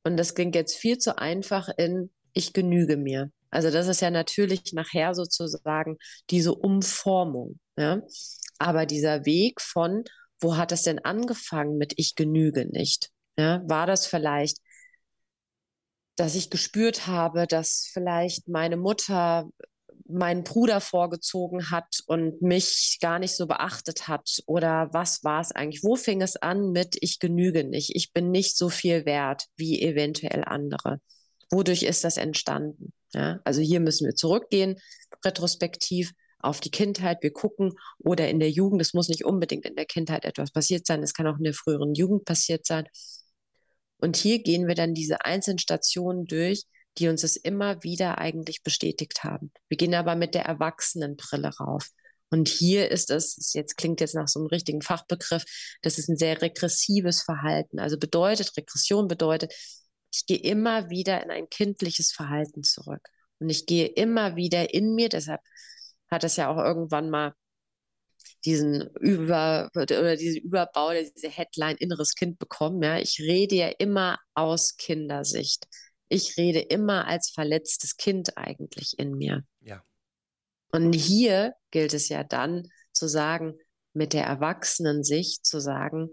[0.05, 3.31] Und das klingt jetzt viel zu einfach in ich genüge mir.
[3.51, 5.99] Also das ist ja natürlich nachher sozusagen
[6.31, 7.59] diese Umformung.
[7.77, 8.03] Ja?
[8.59, 10.05] Aber dieser Weg von,
[10.41, 13.11] wo hat es denn angefangen mit ich genüge nicht?
[13.39, 13.63] Ja?
[13.67, 14.59] War das vielleicht,
[16.17, 19.49] dass ich gespürt habe, dass vielleicht meine Mutter
[20.13, 24.43] meinen Bruder vorgezogen hat und mich gar nicht so beachtet hat?
[24.47, 25.83] Oder was war es eigentlich?
[25.83, 29.83] Wo fing es an mit, ich genüge nicht, ich bin nicht so viel wert wie
[29.83, 31.01] eventuell andere?
[31.51, 32.93] Wodurch ist das entstanden?
[33.15, 34.77] Ja, also hier müssen wir zurückgehen,
[35.25, 37.19] retrospektiv auf die Kindheit.
[37.23, 40.87] Wir gucken oder in der Jugend, es muss nicht unbedingt in der Kindheit etwas passiert
[40.87, 42.87] sein, es kann auch in der früheren Jugend passiert sein.
[43.99, 46.65] Und hier gehen wir dann diese einzelnen Stationen durch,
[46.99, 49.53] die uns es immer wieder eigentlich bestätigt haben.
[49.69, 51.89] Wir gehen aber mit der Erwachsenenbrille rauf.
[52.31, 55.45] Und hier ist es, jetzt klingt jetzt nach so einem richtigen Fachbegriff,
[55.83, 57.79] das ist ein sehr regressives Verhalten.
[57.79, 59.53] Also bedeutet, Regression bedeutet,
[60.13, 63.07] ich gehe immer wieder in ein kindliches Verhalten zurück.
[63.39, 65.41] Und ich gehe immer wieder in mir, deshalb
[66.11, 67.35] hat es ja auch irgendwann mal
[68.45, 72.83] diesen Über oder diesen Überbau, diese Headline inneres Kind bekommen.
[72.83, 75.67] Ja, ich rede ja immer aus Kindersicht
[76.13, 79.45] ich rede immer als verletztes Kind eigentlich in mir.
[79.61, 79.83] Ja.
[80.71, 83.59] Und hier gilt es ja dann zu sagen,
[83.95, 86.11] mit der Erwachsenensicht zu sagen,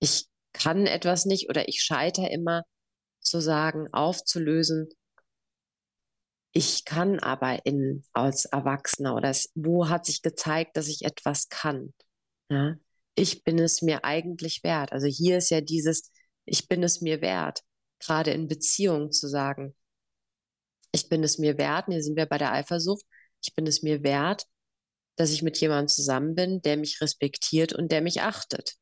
[0.00, 2.64] ich kann etwas nicht oder ich scheitere immer,
[3.20, 4.88] zu sagen, aufzulösen,
[6.52, 11.48] ich kann aber in, als Erwachsener oder es, wo hat sich gezeigt, dass ich etwas
[11.48, 11.94] kann?
[12.48, 12.76] Ja?
[13.14, 14.92] Ich bin es mir eigentlich wert.
[14.92, 16.10] Also hier ist ja dieses,
[16.46, 17.62] ich bin es mir wert
[17.98, 19.74] gerade in Beziehungen zu sagen,
[20.92, 23.04] ich bin es mir wert, hier sind wir bei der Eifersucht,
[23.42, 24.46] ich bin es mir wert,
[25.16, 28.76] dass ich mit jemandem zusammen bin, der mich respektiert und der mich achtet.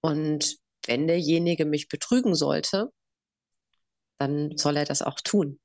[0.00, 2.92] Und wenn derjenige mich betrügen sollte,
[4.18, 5.60] dann soll er das auch tun.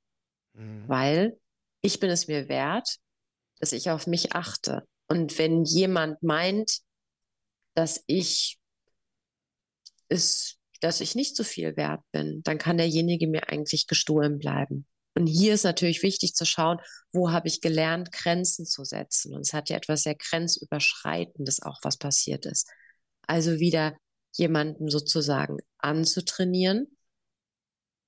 [0.54, 0.88] Mhm.
[0.88, 1.40] Weil
[1.82, 2.96] ich bin es mir wert,
[3.58, 4.86] dass ich auf mich achte.
[5.08, 6.80] Und wenn jemand meint,
[7.74, 8.58] dass ich
[10.08, 14.86] es dass ich nicht so viel wert bin, dann kann derjenige mir eigentlich gestohlen bleiben.
[15.14, 16.78] Und hier ist natürlich wichtig zu schauen,
[17.12, 19.34] wo habe ich gelernt, Grenzen zu setzen.
[19.34, 22.68] Und es hat ja etwas sehr Grenzüberschreitendes auch, was passiert ist.
[23.26, 23.96] Also wieder
[24.36, 26.96] jemanden sozusagen anzutrainieren.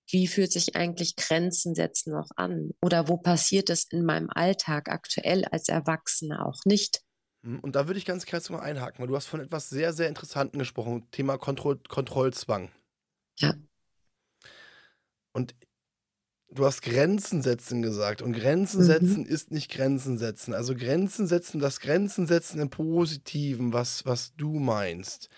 [0.08, 2.70] Wie fühlt sich eigentlich Grenzen setzen auch an?
[2.82, 7.00] Oder wo passiert es in meinem Alltag aktuell als Erwachsener auch nicht?
[7.42, 9.92] Hm, und da würde ich ganz kurz mal einhaken, weil du hast von etwas sehr,
[9.92, 12.70] sehr Interessanten gesprochen, Thema Kontroll Kontrollzwang.
[13.38, 13.54] Ja.
[15.32, 15.54] Und
[16.50, 18.22] du hast Grenzen setzen gesagt.
[18.22, 18.86] Und Grenzen mhm.
[18.86, 20.54] setzen ist nicht Grenzen setzen.
[20.54, 25.28] Also Grenzen setzen, das Grenzen setzen im Positiven, was, was du meinst,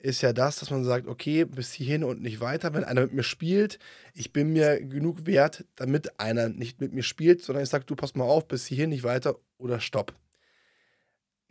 [0.00, 2.72] ist ja das, dass man sagt, okay, bis hierhin und nicht weiter.
[2.74, 3.78] Wenn einer mit mir spielt,
[4.14, 7.96] ich bin mir genug wert, damit einer nicht mit mir spielt, sondern ich sage, du
[7.96, 10.14] pass mal auf, bis hierhin nicht weiter oder stopp.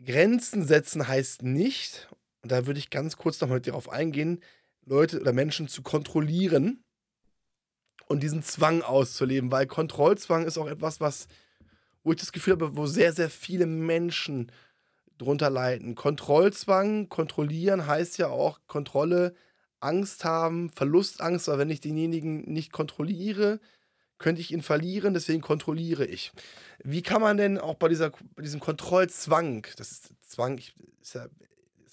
[0.04, 2.08] Grenzen setzen heißt nicht,
[2.42, 4.40] und da würde ich ganz kurz nochmal darauf eingehen,
[4.84, 6.84] Leute oder Menschen zu kontrollieren
[8.06, 11.26] und diesen Zwang auszuleben, weil Kontrollzwang ist auch etwas, was,
[12.04, 14.50] wo ich das Gefühl habe, wo sehr, sehr viele Menschen
[15.18, 15.94] drunter leiden.
[15.94, 19.34] Kontrollzwang, kontrollieren heißt ja auch Kontrolle,
[19.80, 23.60] Angst haben, Verlustangst, weil wenn ich denjenigen nicht kontrolliere,
[24.18, 26.32] könnte ich ihn verlieren, deswegen kontrolliere ich.
[26.82, 30.60] Wie kann man denn auch bei, dieser, bei diesem Kontrollzwang, das ist Zwang,
[31.00, 31.28] ist ja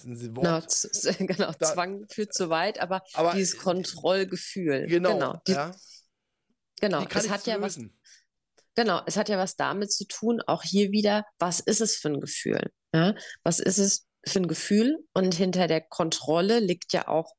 [0.03, 0.61] Genau,
[1.19, 4.85] genau da, Zwang führt zu weit, aber, aber dieses Kontrollgefühl.
[4.87, 5.13] Genau.
[5.13, 5.71] Genau, die, ja.
[6.79, 7.05] genau.
[7.09, 7.79] es hat ja was.
[8.75, 12.09] Genau, es hat ja was damit zu tun, auch hier wieder, was ist es für
[12.09, 12.71] ein Gefühl?
[12.93, 13.15] Ja?
[13.43, 14.97] Was ist es für ein Gefühl?
[15.13, 17.33] Und hinter der Kontrolle liegt ja auch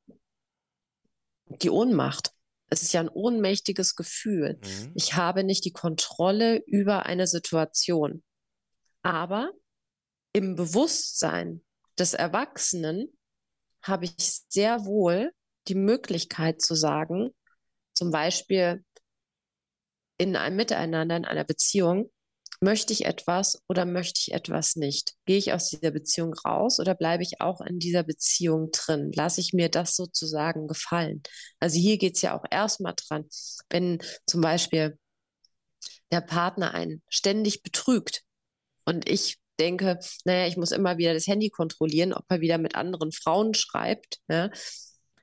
[1.45, 2.31] die Ohnmacht.
[2.69, 4.59] Es ist ja ein ohnmächtiges Gefühl.
[4.61, 4.91] Mhm.
[4.95, 8.23] Ich habe nicht die Kontrolle über eine Situation.
[9.01, 9.51] Aber
[10.33, 11.63] im Bewusstsein
[11.97, 13.17] des Erwachsenen
[13.81, 15.31] habe ich sehr wohl
[15.67, 17.33] die Möglichkeit zu sagen,
[17.93, 18.83] zum Beispiel
[20.17, 22.11] in einem Miteinander, in einer Beziehung,
[22.59, 25.13] möchte ich etwas oder möchte ich etwas nicht?
[25.25, 29.11] Gehe ich aus dieser Beziehung raus oder bleibe ich auch in dieser Beziehung drin?
[29.13, 31.21] Lasse ich mir das sozusagen gefallen?
[31.59, 33.25] Also hier geht es ja auch erstmal dran,
[33.69, 34.97] wenn zum Beispiel
[36.11, 38.23] der Partner einen ständig betrügt
[38.85, 42.75] und ich denke, naja, ich muss immer wieder das Handy kontrollieren, ob er wieder mit
[42.75, 44.49] anderen Frauen schreibt, ja,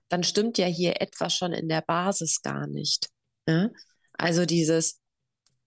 [0.08, 3.08] dann stimmt ja hier etwas schon in der Basis gar nicht.
[3.48, 3.70] Ja?
[4.12, 5.00] Also dieses,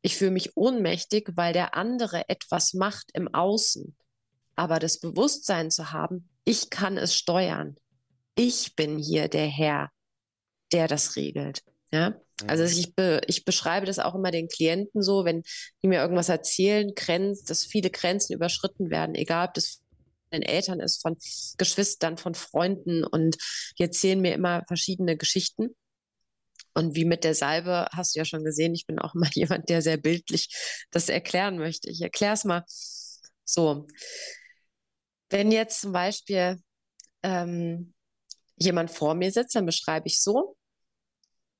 [0.07, 3.97] ich fühle mich ohnmächtig, weil der andere etwas macht im Außen.
[4.55, 7.75] Aber das Bewusstsein zu haben, ich kann es steuern.
[8.33, 9.91] Ich bin hier der Herr,
[10.71, 11.61] der das regelt.
[11.91, 12.21] Ja?
[12.47, 15.43] Also ich, be, ich beschreibe das auch immer den Klienten so, wenn
[15.83, 19.81] die mir irgendwas erzählen, Grenz, dass viele Grenzen überschritten werden, egal ob das
[20.29, 21.17] von den Eltern ist, von
[21.57, 23.35] Geschwistern, von Freunden und
[23.77, 25.75] die erzählen mir immer verschiedene Geschichten.
[26.77, 29.67] Und wie mit der Salbe hast du ja schon gesehen, ich bin auch immer jemand,
[29.67, 30.47] der sehr bildlich
[30.91, 31.89] das erklären möchte.
[31.89, 32.63] Ich erkläre es mal
[33.43, 33.87] so.
[35.31, 36.61] Wenn jetzt zum Beispiel
[37.23, 37.95] ähm,
[38.57, 40.55] jemand vor mir sitzt, dann beschreibe ich so,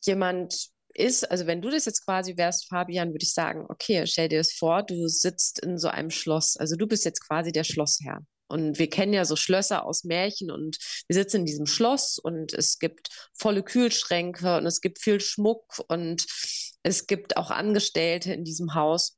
[0.06, 4.30] jemand ist, also wenn du das jetzt quasi wärst, Fabian, würde ich sagen, okay, stell
[4.30, 6.58] dir das vor, du sitzt in so einem Schloss.
[6.58, 8.22] Also du bist jetzt quasi der Schlossherr.
[8.48, 10.78] Und wir kennen ja so Schlösser aus Märchen und
[11.08, 15.84] wir sitzen in diesem Schloss und es gibt volle Kühlschränke und es gibt viel Schmuck
[15.90, 16.26] und
[16.84, 19.18] es gibt auch Angestellte in diesem Haus.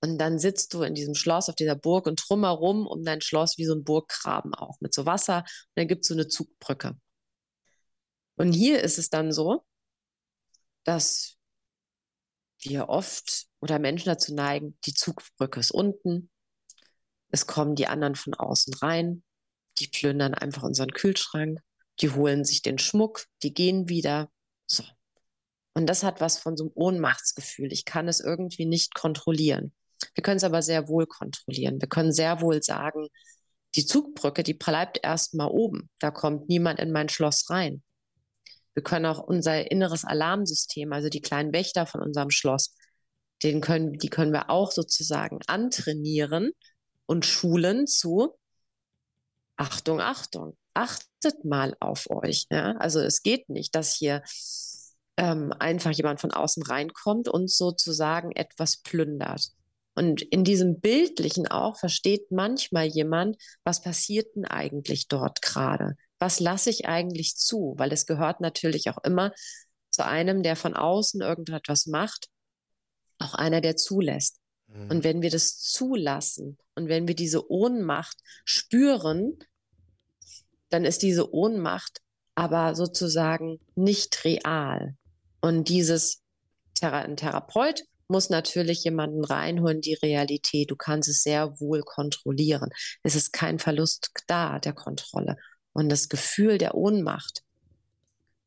[0.00, 3.58] Und dann sitzt du in diesem Schloss auf dieser Burg und drumherum um dein Schloss
[3.58, 5.38] wie so ein Burggraben auch mit so Wasser.
[5.40, 6.96] Und dann gibt es so eine Zugbrücke.
[8.36, 9.64] Und hier ist es dann so,
[10.84, 11.36] dass
[12.60, 16.30] wir oft oder Menschen dazu neigen, die Zugbrücke ist unten,
[17.30, 19.22] es kommen die anderen von außen rein,
[19.78, 21.60] die plündern einfach unseren Kühlschrank,
[22.00, 24.30] die holen sich den Schmuck, die gehen wieder.
[24.66, 24.84] So.
[25.74, 27.72] Und das hat was von so einem Ohnmachtsgefühl.
[27.72, 29.72] Ich kann es irgendwie nicht kontrollieren.
[30.14, 31.80] Wir können es aber sehr wohl kontrollieren.
[31.80, 33.08] Wir können sehr wohl sagen,
[33.74, 35.90] die Zugbrücke, die bleibt erstmal oben.
[35.98, 37.82] Da kommt niemand in mein Schloss rein.
[38.74, 42.76] Wir können auch unser inneres Alarmsystem, also die kleinen Wächter von unserem Schloss,
[43.42, 46.52] den können, die können wir auch sozusagen antrainieren
[47.08, 48.38] und schulen zu
[49.56, 52.46] Achtung, Achtung, achtet mal auf euch.
[52.50, 52.76] Ja?
[52.76, 54.22] Also es geht nicht, dass hier
[55.16, 59.48] ähm, einfach jemand von außen reinkommt und sozusagen etwas plündert.
[59.96, 65.96] Und in diesem Bildlichen auch versteht manchmal jemand, was passiert denn eigentlich dort gerade?
[66.20, 67.74] Was lasse ich eigentlich zu?
[67.78, 69.32] Weil es gehört natürlich auch immer
[69.90, 72.28] zu einem, der von außen irgendetwas macht,
[73.18, 74.37] auch einer, der zulässt.
[74.68, 74.90] Mhm.
[74.90, 79.38] Und wenn wir das zulassen und wenn wir diese Ohnmacht spüren,
[80.70, 82.00] dann ist diese Ohnmacht
[82.34, 84.96] aber sozusagen nicht real.
[85.40, 86.22] Und dieses
[86.74, 90.70] Thera ein Therapeut muss natürlich jemanden reinholen, die Realität.
[90.70, 92.70] Du kannst es sehr wohl kontrollieren.
[93.02, 95.36] Es ist kein Verlust da der Kontrolle.
[95.72, 97.42] Und das Gefühl der Ohnmacht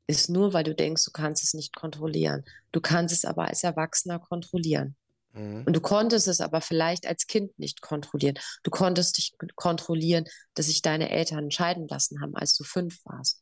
[0.07, 2.43] ist nur, weil du denkst, du kannst es nicht kontrollieren.
[2.72, 4.95] Du kannst es aber als Erwachsener kontrollieren.
[5.34, 5.63] Mhm.
[5.65, 8.36] Und du konntest es aber vielleicht als Kind nicht kontrollieren.
[8.63, 13.41] Du konntest dich kontrollieren, dass sich deine Eltern entscheiden lassen haben, als du fünf warst.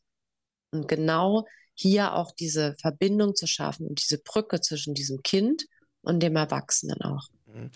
[0.72, 5.66] Und genau hier auch diese Verbindung zu schaffen und diese Brücke zwischen diesem Kind
[6.02, 7.28] und dem Erwachsenen auch.
[7.46, 7.70] Mhm.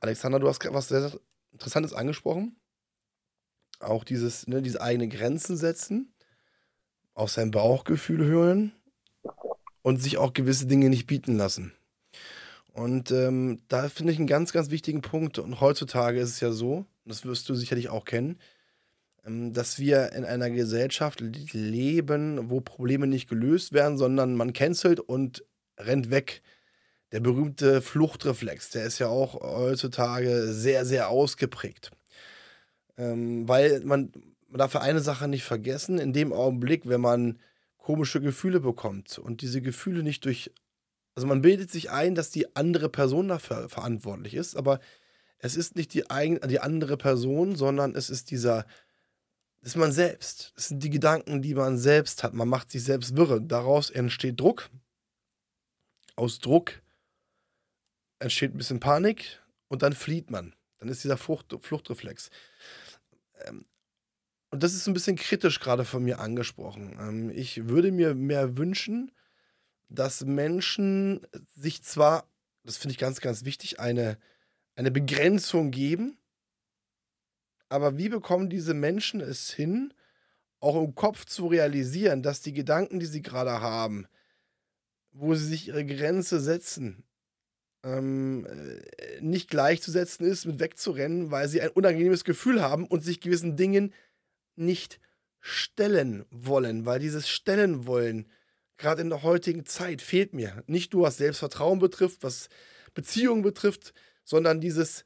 [0.00, 1.12] Alexander, du hast was sehr
[1.52, 2.60] Interessantes angesprochen.
[3.80, 6.14] Auch dieses, ne, diese eigene Grenzen setzen,
[7.14, 8.72] auf sein Bauchgefühl hören
[9.82, 11.72] und sich auch gewisse Dinge nicht bieten lassen.
[12.72, 15.38] Und ähm, da finde ich einen ganz, ganz wichtigen Punkt.
[15.38, 18.38] Und heutzutage ist es ja so, das wirst du sicherlich auch kennen,
[19.26, 25.00] ähm, dass wir in einer Gesellschaft leben, wo Probleme nicht gelöst werden, sondern man cancelt
[25.00, 25.44] und
[25.78, 26.42] rennt weg.
[27.12, 31.90] Der berühmte Fluchtreflex, der ist ja auch heutzutage sehr, sehr ausgeprägt.
[32.96, 34.12] Ähm, weil man,
[34.48, 37.40] man darf eine Sache nicht vergessen, in dem Augenblick, wenn man
[37.78, 40.52] komische Gefühle bekommt und diese Gefühle nicht durch
[41.20, 44.80] also man bildet sich ein, dass die andere Person dafür verantwortlich ist, aber
[45.38, 48.64] es ist nicht die, eigen, die andere Person, sondern es ist dieser
[49.60, 50.54] ist man selbst.
[50.56, 52.32] Das sind die Gedanken, die man selbst hat.
[52.32, 53.42] Man macht sich selbst wirre.
[53.42, 54.70] Daraus entsteht Druck.
[56.16, 56.80] Aus Druck
[58.18, 60.54] entsteht ein bisschen Panik und dann flieht man.
[60.78, 62.30] Dann ist dieser Flucht, Fluchtreflex.
[63.44, 63.66] Ähm,
[64.50, 66.96] und das ist ein bisschen kritisch gerade von mir angesprochen.
[66.98, 69.12] Ähm, ich würde mir mehr wünschen,
[69.90, 72.28] dass Menschen sich zwar,
[72.64, 74.18] das finde ich ganz, ganz wichtig, eine,
[74.76, 76.16] eine Begrenzung geben,
[77.68, 79.92] aber wie bekommen diese Menschen es hin,
[80.60, 84.06] auch im Kopf zu realisieren, dass die Gedanken, die sie gerade haben,
[85.12, 87.04] wo sie sich ihre Grenze setzen,
[87.82, 93.20] ähm, äh, nicht gleichzusetzen ist mit wegzurennen, weil sie ein unangenehmes Gefühl haben und sich
[93.20, 93.94] gewissen Dingen
[94.54, 95.00] nicht
[95.40, 98.28] stellen wollen, weil dieses Stellen wollen,
[98.80, 100.64] gerade in der heutigen Zeit, fehlt mir.
[100.66, 102.48] Nicht nur was Selbstvertrauen betrifft, was
[102.94, 103.92] Beziehungen betrifft,
[104.24, 105.04] sondern dieses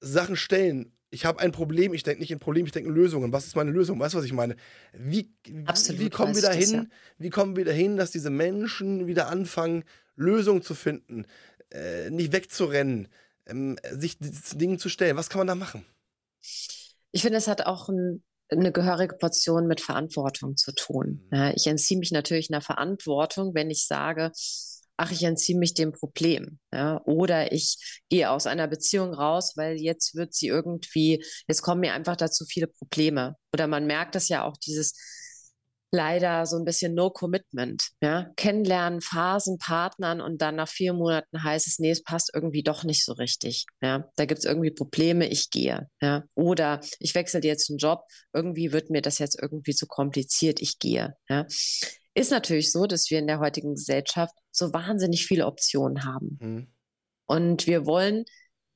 [0.00, 0.92] Sachen stellen.
[1.10, 3.32] Ich habe ein Problem, ich denke nicht in Problem, ich denke in Lösungen.
[3.32, 4.00] Was ist meine Lösung?
[4.00, 4.56] Weißt du, was ich meine?
[4.92, 5.32] Wie,
[5.66, 6.72] Absolut, wie kommen wir dahin?
[6.72, 6.84] Ja.
[7.18, 9.84] Wie kommen wir dahin, dass diese Menschen wieder anfangen,
[10.16, 11.26] Lösungen zu finden,
[11.70, 13.08] äh, nicht wegzurennen,
[13.46, 15.16] ähm, sich Dingen zu stellen?
[15.16, 15.84] Was kann man da machen?
[17.12, 21.26] Ich finde, es hat auch ein eine gehörige Portion mit Verantwortung zu tun.
[21.30, 21.52] Mhm.
[21.56, 24.32] ich entziehe mich natürlich einer Verantwortung, wenn ich sage,
[24.96, 26.58] ach, ich entziehe mich dem Problem.
[26.72, 31.80] Ja, oder ich gehe aus einer Beziehung raus, weil jetzt wird sie irgendwie, jetzt kommen
[31.80, 33.36] mir einfach dazu viele Probleme.
[33.52, 34.94] Oder man merkt das ja auch, dieses
[35.96, 37.90] leider so ein bisschen No Commitment.
[38.00, 38.30] Ja?
[38.36, 42.84] Kennenlernen, Phasen, Partnern und dann nach vier Monaten heißt es, nee, es passt irgendwie doch
[42.84, 43.66] nicht so richtig.
[43.80, 44.08] Ja?
[44.16, 45.88] Da gibt es irgendwie Probleme, ich gehe.
[46.00, 46.24] Ja?
[46.34, 50.78] Oder ich wechsle jetzt einen Job, irgendwie wird mir das jetzt irgendwie zu kompliziert, ich
[50.78, 51.16] gehe.
[51.28, 51.46] Ja?
[52.14, 56.38] Ist natürlich so, dass wir in der heutigen Gesellschaft so wahnsinnig viele Optionen haben.
[56.40, 56.66] Mhm.
[57.26, 58.24] Und wir wollen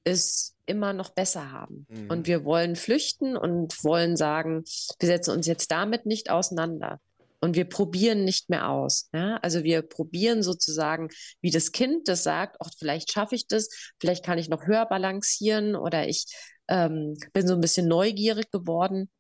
[0.05, 1.87] es immer noch besser haben.
[1.89, 2.11] Mhm.
[2.11, 4.65] Und wir wollen flüchten und wollen sagen,
[4.99, 7.01] wir setzen uns jetzt damit nicht auseinander.
[7.41, 9.09] Und wir probieren nicht mehr aus.
[9.15, 9.39] Ja?
[9.39, 11.09] Also wir probieren sozusagen,
[11.41, 13.69] wie das Kind, das sagt, ach, vielleicht schaffe ich das,
[13.99, 16.27] vielleicht kann ich noch höher balancieren oder ich
[16.69, 19.11] ähm, bin so ein bisschen neugierig geworden.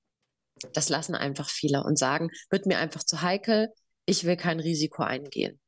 [0.75, 3.69] Das lassen einfach viele und sagen, wird mir einfach zu heikel,
[4.05, 5.59] ich will kein Risiko eingehen.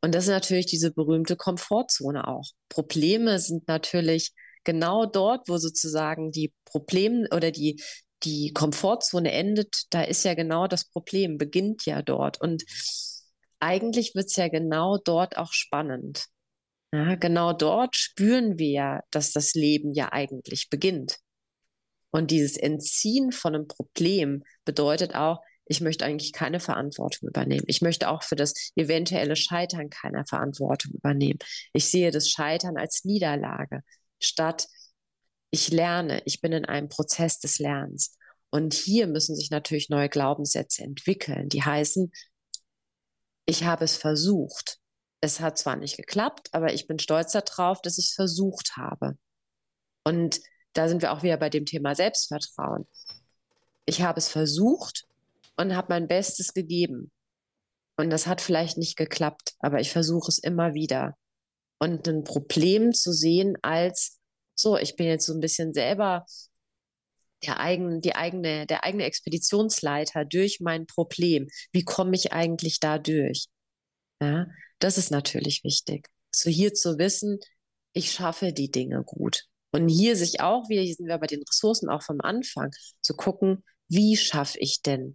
[0.00, 2.50] Und das ist natürlich diese berühmte Komfortzone auch.
[2.68, 4.32] Probleme sind natürlich
[4.64, 7.80] genau dort, wo sozusagen die Probleme oder die,
[8.26, 12.40] die Komfortzone endet, da ist ja genau das Problem, beginnt ja dort.
[12.40, 12.64] Und
[13.60, 16.26] eigentlich wird es ja genau dort auch spannend.
[16.92, 21.18] Ja, genau dort spüren wir ja, dass das Leben ja eigentlich beginnt.
[22.10, 27.64] Und dieses Entziehen von einem Problem bedeutet auch, ich möchte eigentlich keine Verantwortung übernehmen.
[27.66, 31.38] Ich möchte auch für das eventuelle Scheitern keine Verantwortung übernehmen.
[31.72, 33.82] Ich sehe das Scheitern als Niederlage,
[34.20, 34.68] statt
[35.50, 38.16] ich lerne, ich bin in einem Prozess des Lernens.
[38.50, 42.12] Und hier müssen sich natürlich neue Glaubenssätze entwickeln, die heißen,
[43.46, 44.78] ich habe es versucht.
[45.20, 49.16] Es hat zwar nicht geklappt, aber ich bin stolz darauf, dass ich es versucht habe.
[50.04, 50.40] Und
[50.72, 52.86] da sind wir auch wieder bei dem Thema Selbstvertrauen.
[53.86, 55.06] Ich habe es versucht
[55.56, 57.10] und habe mein Bestes gegeben.
[57.96, 61.16] Und das hat vielleicht nicht geklappt, aber ich versuche es immer wieder.
[61.78, 64.15] Und ein Problem zu sehen als,
[64.56, 66.26] so, ich bin jetzt so ein bisschen selber
[67.44, 71.48] der, eigen, die eigene, der eigene Expeditionsleiter durch mein Problem.
[71.72, 73.46] Wie komme ich eigentlich da durch?
[74.20, 74.46] Ja,
[74.78, 76.08] das ist natürlich wichtig.
[76.34, 77.38] So hier zu wissen,
[77.92, 79.44] ich schaffe die Dinge gut.
[79.72, 82.70] Und hier sich auch, hier sind wir bei den Ressourcen auch vom Anfang,
[83.02, 85.14] zu gucken, wie schaffe ich denn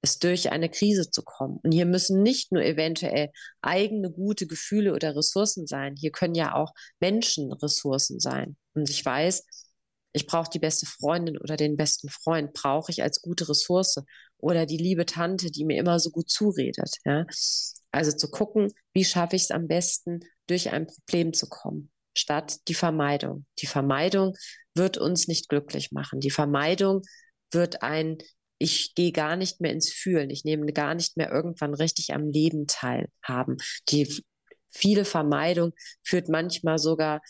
[0.00, 1.58] es durch eine Krise zu kommen.
[1.62, 3.30] Und hier müssen nicht nur eventuell
[3.62, 8.56] eigene gute Gefühle oder Ressourcen sein, hier können ja auch Menschenressourcen sein.
[8.74, 9.44] Und ich weiß,
[10.12, 14.02] ich brauche die beste Freundin oder den besten Freund, brauche ich als gute Ressource
[14.38, 16.96] oder die liebe Tante, die mir immer so gut zuredet.
[17.04, 17.26] Ja?
[17.90, 22.58] Also zu gucken, wie schaffe ich es am besten, durch ein Problem zu kommen, statt
[22.68, 23.46] die Vermeidung.
[23.60, 24.34] Die Vermeidung
[24.74, 26.20] wird uns nicht glücklich machen.
[26.20, 27.02] Die Vermeidung
[27.50, 28.18] wird ein
[28.58, 32.28] ich gehe gar nicht mehr ins Fühlen, ich nehme gar nicht mehr irgendwann richtig am
[32.28, 33.56] Leben teilhaben.
[33.88, 34.22] Die
[34.70, 37.20] viele Vermeidung führt manchmal sogar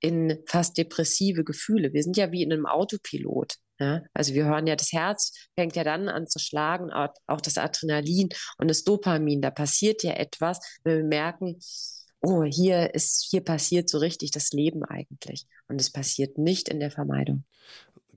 [0.00, 1.92] in fast depressive Gefühle.
[1.92, 3.56] Wir sind ja wie in einem Autopilot.
[3.78, 4.02] Ja?
[4.14, 8.28] Also wir hören ja, das Herz fängt ja dann an zu schlagen, auch das Adrenalin
[8.58, 9.42] und das Dopamin.
[9.42, 11.58] Da passiert ja etwas, wenn wir merken,
[12.22, 15.46] oh, hier ist, hier passiert so richtig das Leben eigentlich.
[15.68, 17.44] Und es passiert nicht in der Vermeidung.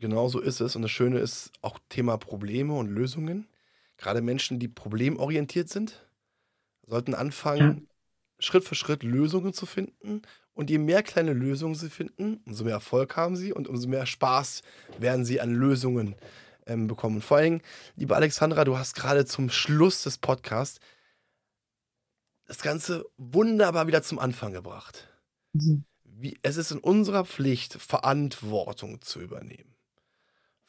[0.04, 0.76] Genau so ist es.
[0.76, 3.48] Und das Schöne ist auch Thema Probleme und Lösungen.
[3.96, 6.06] Gerade Menschen, die problemorientiert sind,
[6.86, 7.96] sollten anfangen, ja.
[8.38, 10.24] Schritt für Schritt Lösungen zu finden.
[10.56, 14.06] Und je mehr kleine Lösungen sie finden, umso mehr Erfolg haben sie und umso mehr
[14.06, 14.64] Spaß
[15.00, 16.16] werden sie an Lösungen
[16.66, 17.16] ähm, bekommen.
[17.16, 17.62] Und vor allem,
[17.96, 20.82] liebe Alexandra, du hast gerade zum Schluss des Podcasts
[22.46, 25.08] das Ganze wunderbar wieder zum Anfang gebracht.
[25.54, 25.86] Mhm.
[26.04, 29.73] Wie, es ist in unserer Pflicht, Verantwortung zu übernehmen.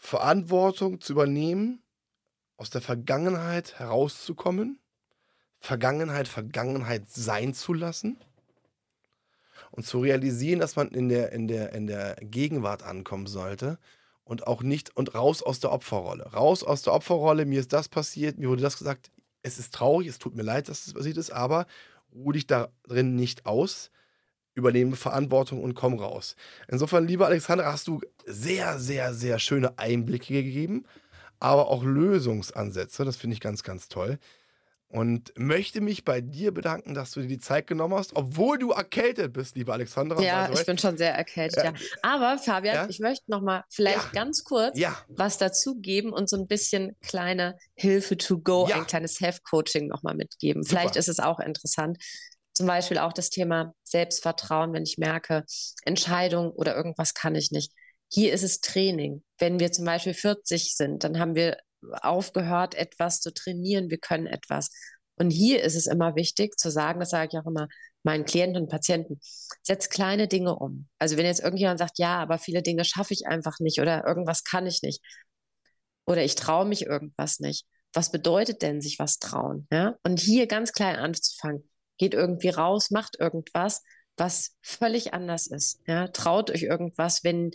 [0.05, 1.83] Verantwortung zu übernehmen,
[2.59, 4.79] aus der Vergangenheit herauszukommen,
[5.61, 8.19] Vergangenheit Vergangenheit sein zu lassen
[9.71, 13.79] und zu realisieren, dass man in der, in der, in der Gegenwart ankommen sollte
[14.25, 16.25] und auch nicht und raus aus der Opferrolle.
[16.35, 20.09] Raus aus der Opferrolle, mir ist das passiert, mir wurde das gesagt, es ist traurig,
[20.09, 21.67] es tut mir leid, dass das passiert ist, aber
[22.15, 23.91] ruh dich da drin nicht aus,
[24.55, 26.37] übernehme Verantwortung und komm raus.
[26.69, 30.85] Insofern, lieber Alexander, hast du sehr, sehr, sehr schöne Einblicke gegeben,
[31.41, 33.05] aber auch Lösungsansätze.
[33.05, 34.19] Das finde ich ganz, ganz toll
[34.95, 38.71] und möchte mich bei dir bedanken, dass du dir die Zeit genommen hast, obwohl du
[38.71, 40.23] erkältet bist, liebe Alexandra.
[40.23, 41.73] Ja, ich bin schon sehr erkältet, ja.
[41.73, 41.75] ja.
[42.03, 42.87] Aber Fabian, ja?
[42.89, 44.23] ich möchte noch mal vielleicht ja.
[44.23, 44.79] ganz kurz
[45.09, 50.05] was dazu geben und so ein bisschen kleine Hilfe to go, ein kleines Self-Coaching noch
[50.05, 50.63] mal mitgeben.
[50.63, 50.83] Super.
[50.83, 51.99] Vielleicht ist es auch interessant.
[52.55, 55.45] Zum Beispiel auch das Thema Selbstvertrauen, wenn ich merke,
[55.85, 57.73] Entscheidung oder irgendwas kann ich nicht.
[58.11, 59.25] Hier ist es Training.
[59.39, 61.59] Wenn wir zum Beispiel 40 sind, dann haben wir
[62.01, 64.71] aufgehört, etwas zu trainieren, wir können etwas.
[65.17, 67.69] Und hier ist es immer wichtig zu sagen, das sage ich auch immer
[68.03, 69.19] meinen Klienten und Patienten,
[69.63, 70.87] setz kleine Dinge um.
[70.99, 74.45] Also wenn jetzt irgendjemand sagt, ja, aber viele Dinge schaffe ich einfach nicht oder irgendwas
[74.45, 75.01] kann ich nicht
[76.07, 77.67] oder ich traue mich irgendwas nicht.
[77.93, 79.67] Was bedeutet denn sich was trauen?
[79.73, 79.97] Ja?
[80.03, 81.69] Und hier ganz klein anzufangen.
[81.99, 83.83] Geht irgendwie raus, macht irgendwas,
[84.17, 85.81] was völlig anders ist.
[85.87, 86.09] Ja?
[86.09, 87.51] Traut euch irgendwas, wenn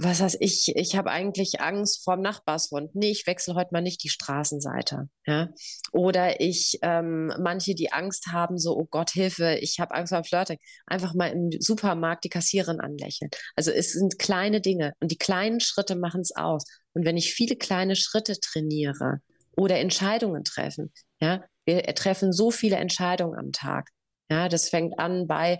[0.00, 2.94] was heißt ich, ich habe eigentlich Angst vorm Nachbarshund.
[2.94, 5.08] Nee, ich wechsle heute mal nicht die Straßenseite.
[5.26, 5.48] Ja?
[5.92, 10.22] Oder ich, ähm, manche, die Angst haben, so, oh Gott, Hilfe, ich habe Angst vor
[10.22, 10.58] Flirting.
[10.86, 13.30] Einfach mal im Supermarkt die Kassiererin anlächeln.
[13.56, 16.64] Also es sind kleine Dinge und die kleinen Schritte machen es aus.
[16.92, 19.20] Und wenn ich viele kleine Schritte trainiere
[19.56, 23.90] oder Entscheidungen treffen, ja, wir treffen so viele Entscheidungen am Tag.
[24.30, 25.58] Ja, das fängt an bei,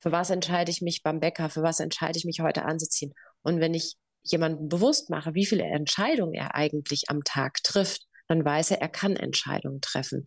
[0.00, 3.12] für was entscheide ich mich beim Bäcker, für was entscheide ich mich heute anzuziehen.
[3.42, 8.44] Und wenn ich jemanden bewusst mache, wie viele Entscheidungen er eigentlich am Tag trifft, dann
[8.44, 10.24] weiß er, er kann Entscheidungen treffen.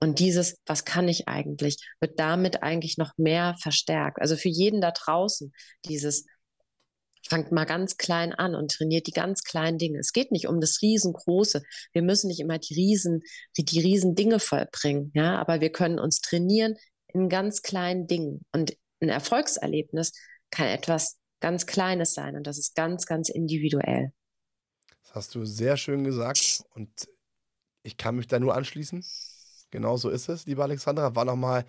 [0.00, 4.20] Und dieses, was kann ich eigentlich, wird damit eigentlich noch mehr verstärkt.
[4.20, 5.52] Also für jeden da draußen,
[5.84, 6.26] dieses,
[7.28, 9.98] fangt mal ganz klein an und trainiert die ganz kleinen Dinge.
[9.98, 11.62] Es geht nicht um das Riesengroße.
[11.92, 13.22] Wir müssen nicht immer die Riesen,
[13.56, 16.74] die, die Riesen Dinge vollbringen, ja, aber wir können uns trainieren
[17.08, 18.44] in ganz kleinen Dingen.
[18.52, 20.12] Und ein Erfolgserlebnis
[20.50, 24.12] kann etwas ganz Kleines sein und das ist ganz, ganz individuell.
[25.02, 27.08] Das hast du sehr schön gesagt und
[27.82, 29.04] ich kann mich da nur anschließen.
[29.70, 31.14] Genau so ist es, liebe Alexandra.
[31.16, 31.64] War nochmal,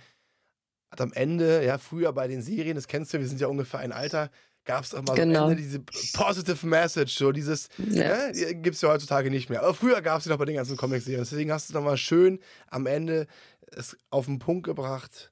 [0.91, 3.79] hat am Ende, ja, früher bei den Serien, das kennst du, wir sind ja ungefähr
[3.79, 4.29] ein Alter,
[4.65, 5.45] gab es auch mal genau.
[5.45, 5.79] am Ende diese
[6.13, 8.31] Positive Message, so dieses, ja.
[8.31, 9.61] ja gibt es ja heutzutage nicht mehr.
[9.61, 11.23] Aber früher gab es sie noch bei den ganzen Comic-Serien.
[11.23, 13.27] Deswegen hast du es nochmal schön am Ende
[13.75, 15.31] es auf den Punkt gebracht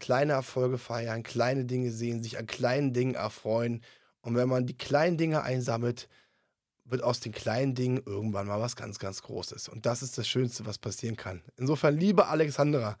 [0.00, 3.82] kleine Erfolge feiern, kleine Dinge sehen, sich an kleinen Dingen erfreuen.
[4.22, 6.08] Und wenn man die kleinen Dinge einsammelt,
[6.84, 9.68] wird aus den kleinen Dingen irgendwann mal was ganz, ganz Großes.
[9.68, 11.42] Und das ist das Schönste, was passieren kann.
[11.56, 12.98] Insofern, liebe Alexandra,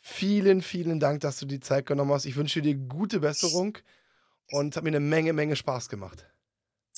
[0.00, 2.24] vielen, vielen Dank, dass du die Zeit genommen hast.
[2.24, 3.78] Ich wünsche dir gute Besserung
[4.50, 6.26] und es hat mir eine Menge, Menge Spaß gemacht.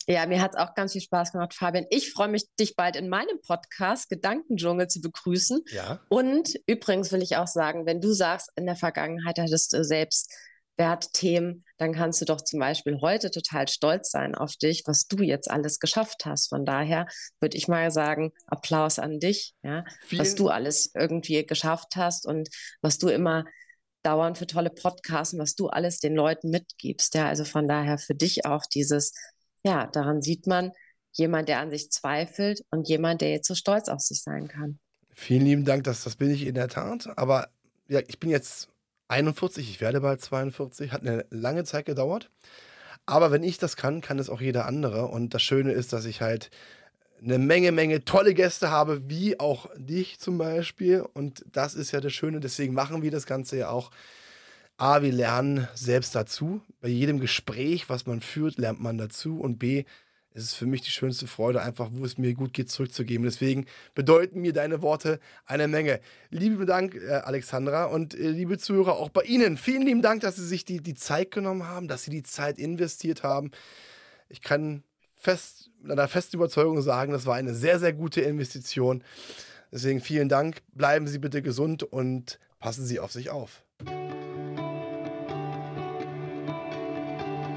[0.07, 1.85] Ja, mir hat es auch ganz viel Spaß gemacht, Fabian.
[1.91, 5.61] Ich freue mich, dich bald in meinem Podcast Gedankendschungel zu begrüßen.
[5.71, 6.01] Ja.
[6.09, 10.33] Und übrigens will ich auch sagen, wenn du sagst, in der Vergangenheit hattest du selbst
[10.79, 15.23] Wertthemen, dann kannst du doch zum Beispiel heute total stolz sein auf dich, was du
[15.23, 16.49] jetzt alles geschafft hast.
[16.49, 17.07] Von daher
[17.41, 22.49] würde ich mal sagen, Applaus an dich, ja, was du alles irgendwie geschafft hast und
[22.81, 23.45] was du immer
[24.03, 27.15] dauernd für tolle Podcasts und was du alles den Leuten mitgibst.
[27.15, 29.13] Ja, also von daher für dich auch dieses
[29.65, 30.73] ja, daran sieht man
[31.13, 34.79] jemand, der an sich zweifelt und jemand, der jetzt so stolz auf sich sein kann.
[35.15, 37.11] Vielen lieben Dank, das, das bin ich in der Tat.
[37.17, 37.49] Aber
[37.89, 38.69] ja, ich bin jetzt
[39.09, 42.31] 41, ich werde bald 42, hat eine lange Zeit gedauert.
[43.07, 45.07] Aber wenn ich das kann, kann es auch jeder andere.
[45.07, 46.51] Und das Schöne ist, dass ich halt
[47.23, 51.05] eine Menge, Menge tolle Gäste habe, wie auch dich zum Beispiel.
[51.15, 52.41] Und das ist ja das Schöne.
[52.41, 53.91] Deswegen machen wir das Ganze ja auch
[54.77, 56.63] A, wir lernen selbst dazu.
[56.81, 59.41] Bei jedem Gespräch, was man führt, lernt man dazu.
[59.41, 59.85] Und B,
[60.35, 63.25] es ist für mich die schönste Freude, einfach, wo es mir gut geht, zurückzugeben.
[63.25, 63.67] Deswegen
[63.97, 66.01] bedeuten mir deine Worte eine Menge.
[66.31, 69.57] Lieben Dank, äh, Alexandra, und äh, liebe Zuhörer, auch bei Ihnen.
[69.57, 72.59] Vielen lieben Dank, dass Sie sich die, die Zeit genommen haben, dass Sie die Zeit
[72.59, 73.51] investiert haben.
[74.29, 74.85] Ich kann
[75.17, 79.03] fest, einer festen Überzeugung sagen, das war eine sehr, sehr gute Investition.
[79.73, 80.59] Deswegen vielen Dank.
[80.75, 83.63] Bleiben Sie bitte gesund und passen Sie auf sich auf.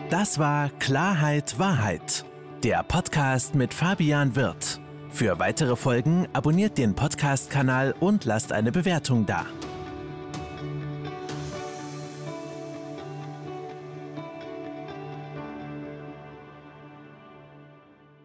[0.10, 2.26] Das war Klarheit Wahrheit,
[2.64, 4.82] Der Podcast mit Fabian Wirth.
[5.10, 9.46] Für weitere Folgen abonniert den Podcast-Kanal und lasst eine Bewertung da.